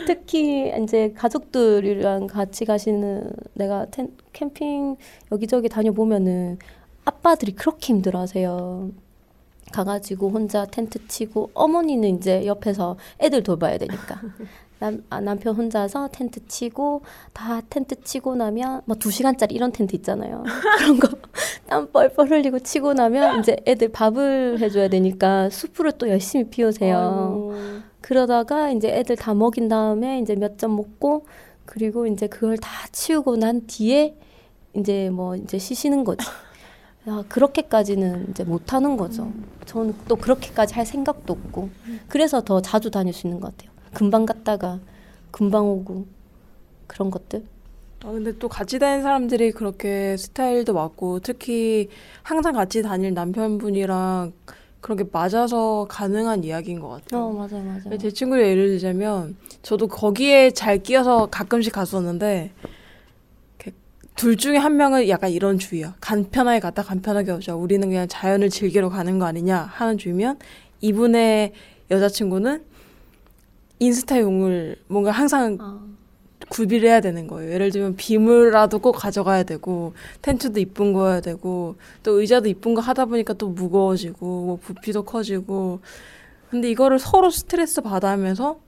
특히 0.07 0.73
이제 0.83 1.13
가족들이랑 1.17 2.27
같이 2.27 2.65
가시는 2.65 3.31
내가 3.55 3.87
텐, 3.87 4.15
캠핑 4.33 4.97
여기저기 5.33 5.69
다녀보면은 5.69 6.59
아빠들이 7.05 7.53
그렇게 7.53 7.93
힘들어 7.93 8.21
하세요. 8.21 8.91
가가지고 9.73 10.31
혼자 10.31 10.65
텐트 10.65 11.09
치고 11.09 11.51
어머니는 11.55 12.17
이제 12.17 12.47
옆에서 12.47 12.97
애들 13.21 13.43
돌봐야 13.43 13.79
되니까 13.79 14.21
남, 14.79 15.03
아, 15.11 15.21
남편 15.21 15.55
혼자서 15.55 16.09
텐트 16.13 16.47
치고 16.47 17.03
다 17.33 17.61
텐트 17.71 18.03
치고 18.03 18.37
나면 18.37 18.83
뭐두 18.85 19.11
시간짜리 19.11 19.55
이런 19.55 19.73
텐트 19.73 19.97
있잖아요 19.97 20.45
그런 20.79 20.99
거 21.01 21.09
땀 21.67 21.91
뻘뻘 21.91 22.31
흘리고 22.31 22.61
치고 22.61 22.95
나면 22.95 23.41
이제 23.41 23.57
애들 23.67 23.89
밥을 23.91 24.61
해줘야 24.61 24.89
되니까 24.89 25.51
수프를 25.51 25.93
또 25.93 26.09
열심히 26.09 26.45
피우세요 26.49 26.97
아이고. 26.97 27.55
그러다가 28.01 28.71
이제 28.71 28.89
애들 28.89 29.17
다 29.17 29.35
먹인 29.35 29.69
다음에 29.69 30.21
이제 30.21 30.37
몇 30.37 30.59
점 30.59 30.77
먹고 30.77 31.27
그리고 31.65 32.07
이제 32.07 32.29
그걸 32.29 32.57
다 32.57 32.71
치우고 32.93 33.37
난 33.37 33.67
뒤에 33.67 34.17
이제 34.75 35.11
뭐 35.11 35.35
이제 35.35 35.59
쉬시는 35.59 36.05
거지. 36.05 36.25
야, 37.09 37.25
그렇게까지는 37.29 38.29
이제 38.31 38.45
못 38.45 38.73
하는 38.73 38.97
거죠. 38.97 39.33
저는 39.65 39.95
또 40.07 40.15
그렇게까지 40.15 40.75
할 40.75 40.87
생각도 40.87 41.33
없고. 41.33 41.69
그래서 42.09 42.41
더 42.43 42.63
자주 42.63 42.91
다닐 42.93 43.13
수 43.13 43.27
있는 43.27 43.41
것 43.41 43.57
같아요. 43.57 43.73
금방 43.97 44.27
갔다가 44.27 44.79
금방 45.31 45.67
오고 45.67 46.07
그런 46.87 47.11
것들. 47.11 47.45
아, 48.05 48.13
근데 48.13 48.37
또 48.39 48.47
같이 48.47 48.79
다니는 48.79 49.03
사람들이 49.03 49.53
그렇게 49.53 50.19
스타일도 50.19 50.75
맞고 50.75 51.21
특히 51.21 51.89
항상 52.23 52.53
같이 52.53 52.83
다닐 52.83 53.15
남편분이랑 53.15 54.35
그렇게 54.83 55.05
맞아서 55.11 55.87
가능한 55.89 56.45
이야기인 56.45 56.79
것 56.79 56.91
같아요. 56.91 57.23
어, 57.23 57.33
맞아요, 57.33 57.65
맞아요. 57.65 57.97
제 57.99 58.11
친구를 58.11 58.47
예를 58.47 58.69
들자면 58.69 59.35
저도 59.63 59.89
거기에 59.89 60.51
잘 60.51 60.83
끼어서 60.83 61.29
가끔씩 61.31 61.73
갔었는데 61.73 62.53
둘 64.15 64.37
중에 64.37 64.59
한 64.59 64.77
명은 64.77 65.09
약간 65.09 65.31
이런 65.31 65.59
주의야. 65.59 65.95
간편하게 66.03 66.61
갔다 66.61 66.83
간편하게 66.83 67.33
오자. 67.33 67.57
우리는 67.57 67.89
그냥 67.89 68.07
자연을 68.09 68.51
즐기러 68.51 68.91
가는 68.91 69.19
거 69.19 69.25
아니냐 69.25 69.57
하는 69.57 69.97
주의면 69.97 70.39
이분의 70.83 71.53
여자친구는 71.91 72.76
인스타용을 73.79 74.77
뭔가 74.89 75.11
항상 75.11 75.59
아, 75.61 75.81
구비를 76.49 76.89
해야 76.89 77.01
되는 77.01 77.27
거예요. 77.27 77.53
예를 77.53 77.71
들면 77.71 77.97
빔이라도 77.97 78.79
꼭 78.79 78.93
가져가야 78.93 79.43
되고 79.43 79.95
텐트도 80.23 80.61
이쁜 80.61 80.93
거여야 80.93 81.21
되고 81.21 81.77
또 82.03 82.21
의자도 82.21 82.49
이쁜 82.49 82.75
거 82.75 82.81
하다 82.81 83.07
보니까 83.07 83.33
또 83.35 83.49
무거워지고 83.49 84.45
뭐 84.47 84.57
부피도 84.63 85.03
커지고 85.05 85.81
근데 86.51 86.71
이거를 86.71 86.99
서로 86.99 87.31
스트레스 87.31 87.81
받아 87.81 88.11
하면서 88.11 88.61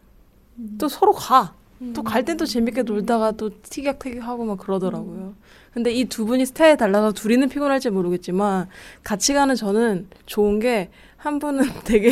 또 0.79 0.89
서로 0.89 1.13
가. 1.13 1.55
또갈 1.95 2.25
땐 2.25 2.37
또 2.37 2.45
재밌게 2.45 2.83
놀다가 2.83 3.31
또 3.31 3.51
티격태격하고 3.63 4.45
막 4.45 4.59
그러더라고요. 4.59 5.35
근데 5.73 5.93
이 5.93 6.07
두 6.07 6.27
분이 6.27 6.45
스타일이 6.45 6.77
달라서 6.77 7.13
둘이는 7.13 7.49
피곤할지 7.49 7.91
모르겠지만 7.91 8.67
같이 9.05 9.33
가는 9.33 9.55
저는 9.55 10.09
좋은 10.27 10.59
게 10.59 10.91
한 11.19 11.39
분은 11.39 11.65
되게 11.85 12.11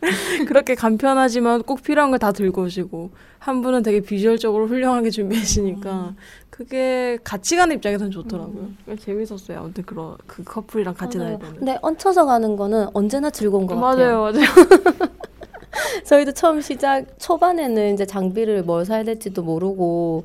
그렇게 0.46 0.74
간편하지만 0.74 1.62
꼭 1.64 1.82
필요한 1.82 2.10
걸 2.10 2.18
다 2.18 2.32
들고 2.32 2.62
오시고 2.62 3.10
한 3.38 3.62
분은 3.62 3.82
되게 3.82 4.00
비주얼적으로 4.00 4.66
훌륭하게 4.66 5.10
준비하시니까 5.10 6.14
그게 6.50 7.18
같이 7.22 7.56
가는 7.56 7.74
입장에서는 7.76 8.10
좋더라고요. 8.10 8.70
재밌었어요. 9.00 9.58
아무튼 9.60 9.84
그런 9.84 10.16
그 10.26 10.42
커플이랑 10.44 10.94
같이 10.94 11.18
맞아요. 11.18 11.32
다닐 11.38 11.44
때는. 11.46 11.58
근데 11.58 11.78
얹혀서 11.82 12.26
가는 12.26 12.56
거는 12.56 12.88
언제나 12.94 13.30
즐거운 13.30 13.66
것 13.66 13.74
같아요. 13.76 14.22
맞아요, 14.22 14.32
맞아요. 14.32 14.44
저희도 16.04 16.32
처음 16.32 16.60
시작 16.60 17.04
초반에는 17.18 17.94
이제 17.94 18.04
장비를 18.06 18.62
뭘 18.64 18.84
사야 18.84 19.04
될지도 19.04 19.42
모르고 19.42 20.24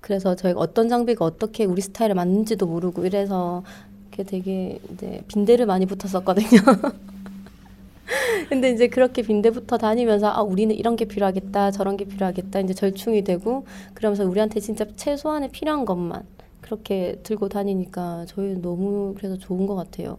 그래서 0.00 0.34
저희가 0.34 0.58
어떤 0.58 0.88
장비가 0.88 1.24
어떻게 1.24 1.64
우리 1.64 1.80
스타일에 1.82 2.14
맞는지도 2.14 2.66
모르고 2.66 3.04
이래서 3.06 3.62
이렇게 4.08 4.24
되게 4.24 4.80
이제 4.92 5.22
빈대를 5.28 5.66
많이 5.66 5.86
붙었었거든요. 5.86 6.48
근데 8.48 8.70
이제 8.70 8.88
그렇게 8.88 9.22
빈대부터 9.22 9.78
다니면서 9.78 10.28
아 10.28 10.42
우리는 10.42 10.74
이런 10.74 10.96
게 10.96 11.04
필요하겠다 11.04 11.70
저런 11.70 11.96
게 11.96 12.04
필요하겠다 12.04 12.60
이제 12.60 12.74
절충이 12.74 13.22
되고 13.24 13.64
그러면서 13.94 14.24
우리한테 14.24 14.60
진짜 14.60 14.84
최소한의 14.96 15.50
필요한 15.50 15.84
것만 15.84 16.22
그렇게 16.60 17.18
들고 17.22 17.48
다니니까 17.48 18.24
저희 18.26 18.54
너무 18.60 19.14
그래서 19.16 19.36
좋은 19.36 19.66
것 19.66 19.74
같아요. 19.74 20.18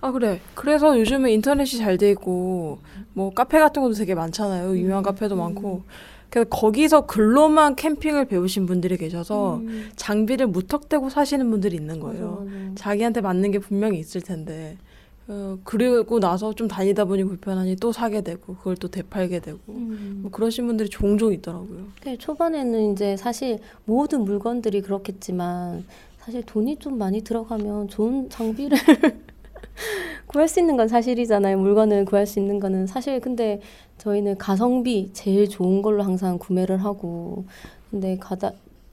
아 0.00 0.12
그래. 0.12 0.38
그래서 0.54 0.98
요즘에 0.98 1.32
인터넷이 1.32 1.78
잘 1.78 1.96
돼 1.96 2.10
있고 2.10 2.78
뭐 3.14 3.30
카페 3.30 3.58
같은 3.58 3.80
것도 3.82 3.94
되게 3.94 4.14
많잖아요. 4.14 4.76
유명한 4.76 5.02
카페도 5.02 5.34
많고. 5.36 5.82
그래서 6.28 6.48
거기서 6.50 7.06
글로만 7.06 7.76
캠핑을 7.76 8.26
배우신 8.26 8.66
분들이 8.66 8.96
계셔서 8.96 9.62
장비를 9.96 10.48
무턱대고 10.48 11.08
사시는 11.08 11.48
분들이 11.50 11.76
있는 11.76 12.00
거예요. 12.00 12.44
맞아, 12.44 12.50
맞아. 12.58 12.74
자기한테 12.74 13.20
맞는 13.20 13.52
게 13.52 13.58
분명히 13.60 13.98
있을 14.00 14.20
텐데. 14.20 14.76
어, 15.26 15.58
그리고 15.64 16.20
나서 16.20 16.52
좀 16.52 16.68
다니다 16.68 17.04
보니 17.04 17.24
불편하니 17.24 17.76
또 17.76 17.92
사게 17.92 18.20
되고 18.20 18.54
그걸 18.56 18.76
또 18.76 18.88
되팔게 18.88 19.40
되고 19.40 19.58
음. 19.68 20.20
뭐 20.22 20.30
그러신 20.30 20.66
분들이 20.66 20.88
종종 20.88 21.32
있더라고요. 21.32 21.86
네, 22.04 22.16
초반에는 22.18 22.92
이제 22.92 23.16
사실 23.16 23.58
모든 23.86 24.22
물건들이 24.24 24.82
그렇겠지만 24.82 25.84
사실 26.18 26.42
돈이 26.42 26.76
좀 26.76 26.98
많이 26.98 27.22
들어가면 27.22 27.88
좋은 27.88 28.28
장비를 28.28 28.76
구할 30.26 30.48
수 30.48 30.60
있는 30.60 30.76
건 30.76 30.88
사실이잖아요. 30.88 31.58
물건을 31.58 32.04
구할 32.04 32.26
수 32.26 32.38
있는 32.38 32.60
거는 32.60 32.86
사실 32.86 33.20
근데 33.20 33.60
저희는 33.98 34.36
가성비 34.36 35.10
제일 35.12 35.48
좋은 35.48 35.80
걸로 35.80 36.02
항상 36.02 36.38
구매를 36.38 36.78
하고 36.84 37.44
근데 37.90 38.16
가다 38.18 38.52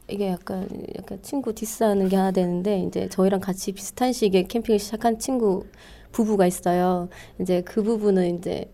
이게 0.09 0.29
약간 0.29 0.67
약간 0.97 1.19
친구 1.21 1.53
디스하는 1.53 2.09
게 2.09 2.15
하나 2.15 2.31
되는데 2.31 2.83
이제 2.83 3.07
저희랑 3.09 3.39
같이 3.39 3.71
비슷한 3.71 4.11
시기에 4.13 4.43
캠핑을 4.43 4.77
시작한 4.77 5.19
친구 5.19 5.65
부부가 6.11 6.45
있어요. 6.47 7.09
이제 7.39 7.61
그 7.61 7.83
부부는 7.83 8.37
이제 8.37 8.71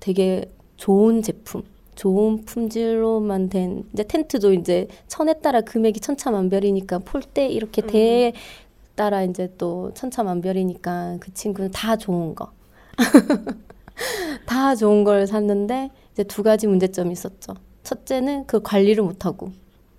되게 0.00 0.44
좋은 0.76 1.22
제품, 1.22 1.62
좋은 1.94 2.44
품질로만 2.44 3.50
된 3.50 3.84
이제 3.92 4.02
텐트도 4.02 4.54
이제 4.54 4.88
천에 5.06 5.34
따라 5.34 5.60
금액이 5.60 6.00
천차만별이니까 6.00 7.00
폴대 7.00 7.46
이렇게 7.48 7.82
대에 7.82 8.32
따라 8.94 9.22
이제 9.22 9.52
또 9.58 9.92
천차만별이니까 9.94 11.18
그 11.20 11.32
친구는 11.34 11.70
다 11.70 11.96
좋은 11.96 12.34
거. 12.34 12.52
다 14.46 14.74
좋은 14.74 15.04
걸 15.04 15.26
샀는데 15.26 15.90
이제 16.12 16.24
두 16.24 16.42
가지 16.42 16.66
문제점이 16.66 17.12
있었죠. 17.12 17.54
첫째는 17.82 18.46
그 18.46 18.60
관리를 18.60 19.02
못 19.02 19.26
하고 19.26 19.52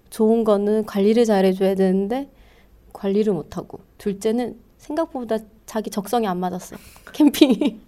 좋은 0.10 0.44
거는 0.44 0.86
관리를 0.86 1.26
잘 1.26 1.46
해줘야 1.46 1.76
되는데 1.76 2.30
관리를 2.94 3.34
못 3.34 3.58
하고 3.58 3.80
둘째는 3.98 4.60
생각보다 4.78 5.38
자기 5.72 5.90
적성에 5.90 6.28
안 6.28 6.38
맞았어 6.38 6.76
캠핑이 7.14 7.80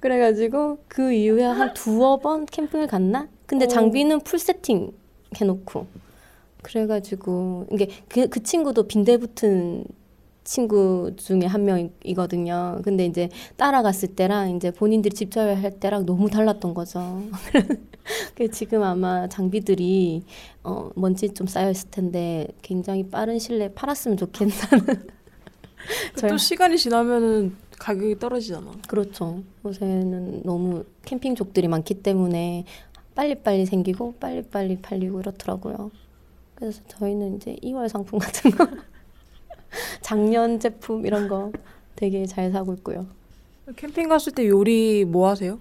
그래가지고 0.00 0.80
그 0.86 1.14
이후에 1.14 1.44
한 1.44 1.72
두어 1.72 2.18
번 2.18 2.44
캠핑을 2.44 2.88
갔나? 2.88 3.26
근데 3.46 3.64
오. 3.64 3.68
장비는 3.68 4.20
풀 4.20 4.38
세팅 4.38 4.92
해놓고 5.34 5.86
그래가지고 6.60 7.68
이게 7.72 7.88
그, 8.08 8.28
그 8.28 8.42
친구도 8.42 8.86
빈대 8.86 9.16
붙은 9.16 9.86
친구 10.44 11.10
중에 11.16 11.46
한 11.46 11.64
명이거든요. 11.64 12.82
근데 12.84 13.06
이제 13.06 13.30
따라갔을 13.56 14.14
때랑 14.14 14.56
이제 14.56 14.70
본인들이 14.72 15.14
집사회 15.14 15.54
할 15.54 15.80
때랑 15.80 16.04
너무 16.04 16.28
달랐던 16.28 16.74
거죠. 16.74 17.22
그 18.36 18.50
지금 18.50 18.82
아마 18.82 19.26
장비들이 19.26 20.22
어, 20.64 20.90
먼지 20.96 21.30
좀 21.30 21.46
쌓여 21.46 21.70
있을 21.70 21.90
텐데 21.90 22.46
굉장히 22.60 23.08
빠른 23.08 23.38
시일에 23.38 23.72
팔았으면 23.72 24.18
좋겠다는. 24.18 25.13
저희- 26.16 26.30
또 26.30 26.36
시간이 26.38 26.78
지나면은 26.78 27.56
가격이 27.78 28.18
떨어지잖아. 28.18 28.72
그렇죠. 28.88 29.42
요새는 29.64 30.42
너무 30.44 30.84
캠핑족들이 31.04 31.68
많기 31.68 31.94
때문에 31.94 32.64
빨리빨리 33.14 33.66
생기고 33.66 34.14
빨리빨리 34.20 34.78
팔리고 34.80 35.20
이렇더라고요. 35.20 35.90
그래서 36.54 36.82
저희는 36.88 37.36
이제 37.36 37.56
2월 37.62 37.88
상품 37.88 38.18
같은 38.18 38.50
거, 38.52 38.66
작년 40.00 40.58
제품 40.60 41.04
이런 41.06 41.28
거 41.28 41.52
되게 41.96 42.26
잘 42.26 42.50
사고 42.52 42.72
있고요. 42.74 43.06
캠핑 43.76 44.08
갔을 44.08 44.32
때 44.32 44.46
요리 44.48 45.04
뭐 45.04 45.28
하세요? 45.28 45.58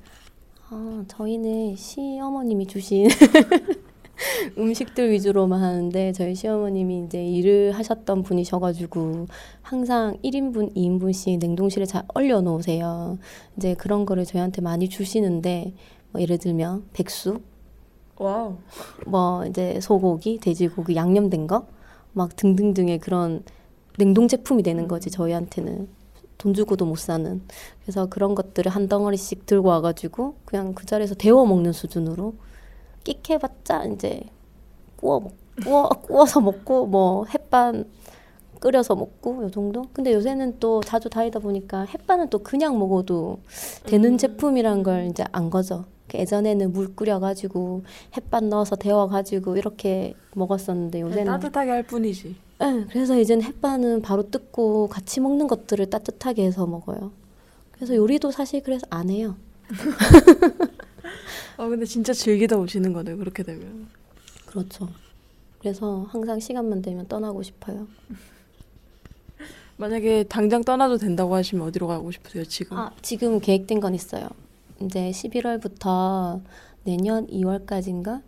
아, 0.70 1.04
저희는 1.08 1.76
시어머님이 1.76 2.68
주신 2.68 3.08
음식들 4.58 5.12
위주로만 5.12 5.62
하는데 5.62 6.12
저희 6.14 6.36
시어머님이 6.36 7.06
이제 7.06 7.24
일을 7.26 7.72
하셨던 7.74 8.24
분이셔가지고 8.24 9.28
항상 9.62 10.18
1인분, 10.24 10.76
2인분씩 10.76 11.40
냉동실에 11.40 11.86
잘 11.86 12.04
얼려 12.14 12.42
놓으세요. 12.42 13.18
이제 13.58 13.74
그런 13.76 14.06
거를 14.06 14.26
저희한테 14.26 14.62
많이 14.62 14.90
주시는데 14.90 15.74
뭐 16.12 16.22
예를 16.22 16.38
들면 16.38 16.86
백숙, 16.94 17.44
와우. 18.18 18.58
뭐 19.08 19.46
이제 19.46 19.80
소고기, 19.82 20.40
돼지고기 20.40 20.96
양념된 20.96 21.48
거 21.48 21.74
막 22.14 22.36
등등등의 22.36 23.00
그런 23.00 23.44
냉동 23.98 24.28
제품이 24.28 24.64
되는 24.64 24.88
거지 24.88 25.12
저희한테는 25.12 25.88
돈 26.38 26.54
주고도 26.54 26.86
못 26.86 26.98
사는 26.98 27.42
그래서 27.82 28.08
그런 28.08 28.36
것들을 28.36 28.72
한 28.72 28.88
덩어리씩 28.88 29.46
들고 29.46 29.70
와가지고 29.70 30.36
그냥 30.46 30.74
그 30.74 30.86
자리에서 30.86 31.16
데워 31.16 31.46
먹는 31.46 31.74
수준으로 31.74 32.34
끽해봤자 33.04 33.86
이제 33.86 34.22
구워 34.96 35.20
먹 35.20 35.34
구워 35.64 35.90
구워서 36.02 36.42
먹고 36.42 36.88
뭐 36.88 37.26
햇반 37.26 37.86
끓여서 38.60 38.96
먹고 38.96 39.44
요 39.44 39.52
정도 39.52 39.86
근데 39.92 40.14
요새는 40.14 40.60
또 40.60 40.82
자주 40.82 41.10
다니다 41.10 41.40
보니까 41.40 41.82
햇반은 41.82 42.30
또 42.30 42.40
그냥 42.40 42.80
먹어도 42.80 43.40
되는 43.86 44.18
제품이란 44.18 44.84
걸 44.84 45.08
이제 45.08 45.26
안 45.34 45.50
거죠. 45.50 45.86
예전에는 46.14 46.72
물 46.72 46.96
끓여가지고 46.96 47.84
햇반 48.16 48.50
넣어서 48.50 48.76
데워가지고 48.76 49.58
이렇게 49.58 50.14
먹었었는데 50.36 51.02
요새는 51.02 51.26
따뜻하게 51.26 51.72
할 51.72 51.84
뿐이지. 51.84 52.36
네, 52.60 52.86
그래서 52.90 53.20
이제는 53.20 53.44
햇반은 53.44 54.02
바로 54.02 54.30
뜯고 54.30 54.88
같이 54.88 55.20
먹는 55.20 55.48
것들을 55.48 55.90
따뜻하게 55.90 56.46
해서 56.46 56.66
먹어요. 56.66 57.12
그래서 57.72 57.96
요리도 57.96 58.32
사실 58.32 58.62
그래서 58.64 58.86
안 58.90 59.10
해요. 59.10 59.36
아 61.58 61.68
근데 61.68 61.86
진짜 61.86 62.14
즐기다 62.14 62.58
오시는 62.58 62.94
거네 62.94 63.16
그렇게 63.16 63.44
되면. 63.44 63.88
그렇죠. 64.46 64.90
그래서 65.60 66.06
항상 66.10 66.40
시간만 66.40 66.82
되면 66.82 67.08
떠나고 67.08 67.44
싶어요. 67.44 67.88
만약에 69.78 70.24
당장 70.26 70.64
떠나도 70.64 70.98
된다고 70.98 71.36
하시면 71.36 71.68
어디로 71.68 71.88
가고 71.88 72.12
싶으세요 72.12 72.46
지금? 72.46 72.78
아, 72.78 72.92
지금 73.02 73.40
계획된 73.40 73.80
건 73.80 73.96
있어요. 73.96 74.28
이제 74.82 75.10
11월부터 75.12 76.42
내년 76.84 77.28
2월까지인가 77.28 78.22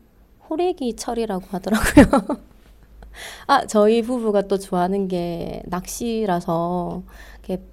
호래기 0.50 0.96
철이라고 0.96 1.46
하더라고요. 1.50 2.40
아, 3.48 3.66
저희 3.68 4.02
부부가 4.02 4.42
또 4.44 4.58
좋아하는 4.58 5.08
게 5.08 5.62
낚시라서 5.66 7.04
이렇게 7.44 7.64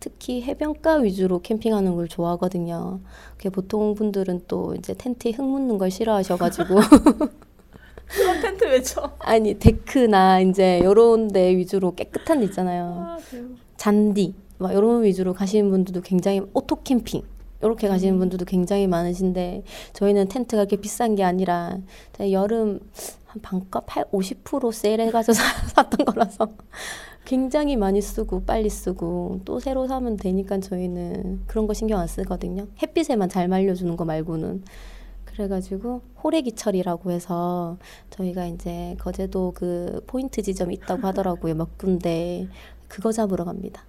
특히 0.00 0.42
해변가 0.42 0.96
위주로 0.96 1.40
캠핑하는 1.40 1.94
걸 1.96 2.08
좋아하거든요. 2.08 3.00
그게 3.36 3.50
보통 3.50 3.94
분들은 3.94 4.42
또 4.48 4.74
이제 4.74 4.94
텐트에 4.94 5.32
흙 5.32 5.42
묻는 5.44 5.78
걸 5.78 5.90
싫어하셔가지고 5.90 6.74
텐트 8.40 8.64
왜 8.64 8.82
쳐? 8.82 9.12
아니 9.20 9.58
데크나 9.58 10.40
이제 10.40 10.80
요런 10.82 11.28
데 11.28 11.54
위주로 11.56 11.94
깨끗한 11.94 12.40
데 12.40 12.46
있잖아요. 12.46 12.84
아. 13.08 13.18
잔디 13.76 14.34
막 14.58 14.72
이런 14.72 15.02
위주로 15.04 15.34
가시는 15.34 15.70
분들도 15.70 16.00
굉장히 16.02 16.42
오토 16.52 16.82
캠핑 16.82 17.22
이렇게 17.62 17.88
가시는 17.88 18.18
분들도 18.18 18.44
굉장히 18.44 18.86
많으신데 18.86 19.64
저희는 19.92 20.28
텐트가 20.28 20.64
그렇게 20.64 20.76
비싼 20.76 21.14
게 21.16 21.24
아니라 21.24 21.78
여름 22.30 22.80
한 23.26 23.42
반값 23.42 23.84
8, 23.86 24.04
50% 24.12 24.72
세일해가지고 24.72 25.32
사- 25.34 25.66
샀던 25.74 26.06
거라서 26.06 26.48
굉장히 27.28 27.76
많이 27.76 28.00
쓰고 28.00 28.44
빨리 28.44 28.70
쓰고 28.70 29.42
또 29.44 29.60
새로 29.60 29.86
사면 29.86 30.16
되니까 30.16 30.60
저희는 30.60 31.42
그런 31.46 31.66
거 31.66 31.74
신경 31.74 32.00
안 32.00 32.06
쓰거든요. 32.06 32.66
햇빛에만 32.82 33.28
잘 33.28 33.48
말려주는 33.48 33.94
거 33.98 34.06
말고는 34.06 34.64
그래가지고 35.26 36.00
호래기철이라고 36.24 37.10
해서 37.10 37.76
저희가 38.08 38.46
이제 38.46 38.96
거제도 38.98 39.52
그 39.54 40.02
포인트 40.06 40.40
지점이 40.40 40.74
있다고 40.76 41.06
하더라고요 41.06 41.54
몇 41.54 41.76
군데 41.76 42.48
그거 42.88 43.12
잡으러 43.12 43.44
갑니다. 43.44 43.84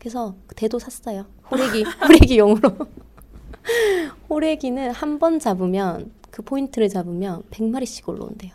그래서 0.00 0.34
대도 0.56 0.80
샀어요. 0.80 1.26
호래기 1.52 1.84
호래기용으로. 2.02 2.68
호래기는 4.28 4.90
한 4.90 5.20
번 5.20 5.38
잡으면 5.38 6.10
그 6.32 6.42
포인트를 6.42 6.88
잡으면 6.88 7.44
100마리씩 7.52 8.08
올라온대요. 8.08 8.50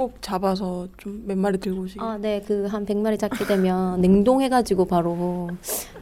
꼭 0.00 0.22
잡아서 0.22 0.88
좀 0.96 1.24
몇 1.26 1.36
마리 1.36 1.58
들고 1.58 1.82
오시게. 1.82 2.00
아, 2.02 2.16
네. 2.18 2.40
그 2.40 2.66
한 2.66 2.86
100마리 2.86 3.18
잡게 3.18 3.44
되면 3.44 4.00
냉동해 4.00 4.48
가지고 4.48 4.86
바로 4.86 5.50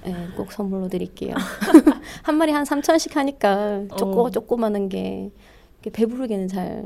예, 0.07 0.15
꼭 0.37 0.53
선물로 0.53 0.89
드릴게요. 0.89 1.35
한 2.23 2.37
마리 2.37 2.53
한 2.53 2.63
3천원씩 2.65 3.15
하니까 3.15 3.83
조그마 3.97 4.23
어. 4.23 4.31
조그마한 4.31 4.89
게 4.89 5.33
배부르게는 5.83 6.47
잘 6.49 6.85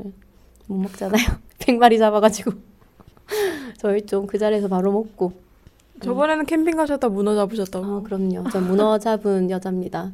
못 0.67 0.77
먹잖아요. 0.77 1.23
100마리 1.59 1.99
잡아 1.99 2.19
가지고 2.19 2.51
저희 3.77 4.05
좀 4.05 4.25
그 4.27 4.37
자리에서 4.39 4.67
바로 4.69 4.91
먹고 4.93 5.33
저번에는 6.01 6.45
캠핑 6.45 6.75
가셨다 6.77 7.09
문어 7.09 7.35
잡으셨다고. 7.35 7.85
아, 7.85 8.01
그럼요. 8.01 8.49
전 8.49 8.65
문어 8.67 8.97
잡은 8.99 9.49
여자입니다. 9.51 10.11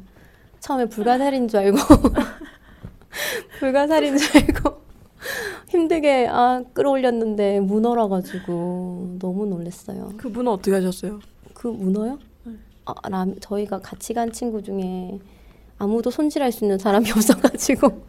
처음에 0.58 0.86
불가사리인 0.86 1.48
줄 1.48 1.60
알고 1.60 1.78
불가사리인 3.58 4.18
줄 4.18 4.36
알고 4.36 4.80
힘들게 5.70 6.26
아 6.28 6.62
끌어올렸는데 6.72 7.60
문어라 7.60 8.08
가지고 8.08 9.16
너무 9.20 9.46
놀랐어요. 9.46 10.10
그 10.16 10.26
문어 10.26 10.52
어떻게 10.52 10.72
하셨어요? 10.72 11.20
그 11.54 11.68
문어요? 11.68 12.18
아, 12.84 13.08
라, 13.08 13.24
저희가 13.40 13.78
같이 13.80 14.12
간 14.12 14.32
친구 14.32 14.62
중에 14.62 15.20
아무도 15.78 16.10
손질할 16.10 16.50
수 16.50 16.64
있는 16.64 16.76
사람이 16.78 17.10
없어가지고 17.14 18.02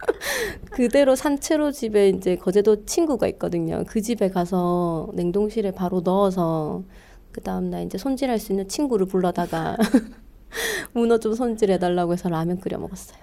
그대로 0.72 1.14
산채로 1.14 1.70
집에 1.70 2.08
이제 2.08 2.34
거제도 2.34 2.84
친구가 2.84 3.28
있거든요. 3.28 3.84
그 3.86 4.00
집에 4.00 4.28
가서 4.28 5.10
냉동실에 5.14 5.70
바로 5.70 6.00
넣어서 6.00 6.82
그 7.30 7.40
다음 7.40 7.70
날 7.70 7.84
이제 7.84 7.98
손질할 7.98 8.40
수 8.40 8.50
있는 8.52 8.66
친구를 8.66 9.06
불러다가 9.06 9.76
문어 10.92 11.18
좀 11.18 11.34
손질해 11.34 11.78
달라고 11.78 12.14
해서 12.14 12.28
라면 12.28 12.58
끓여 12.58 12.78
먹었어요. 12.78 13.20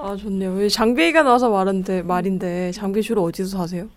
아 0.00 0.16
좋네요. 0.16 0.54
왜 0.54 0.68
장비 0.68 1.02
얘기가 1.02 1.22
나와서 1.22 1.50
말인데 1.50 2.02
말인데 2.02 2.70
장비 2.72 3.02
주로 3.02 3.24
어디서 3.24 3.58
사세요? 3.58 3.88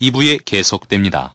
2부에 0.00 0.42
계속됩니다. 0.44 1.34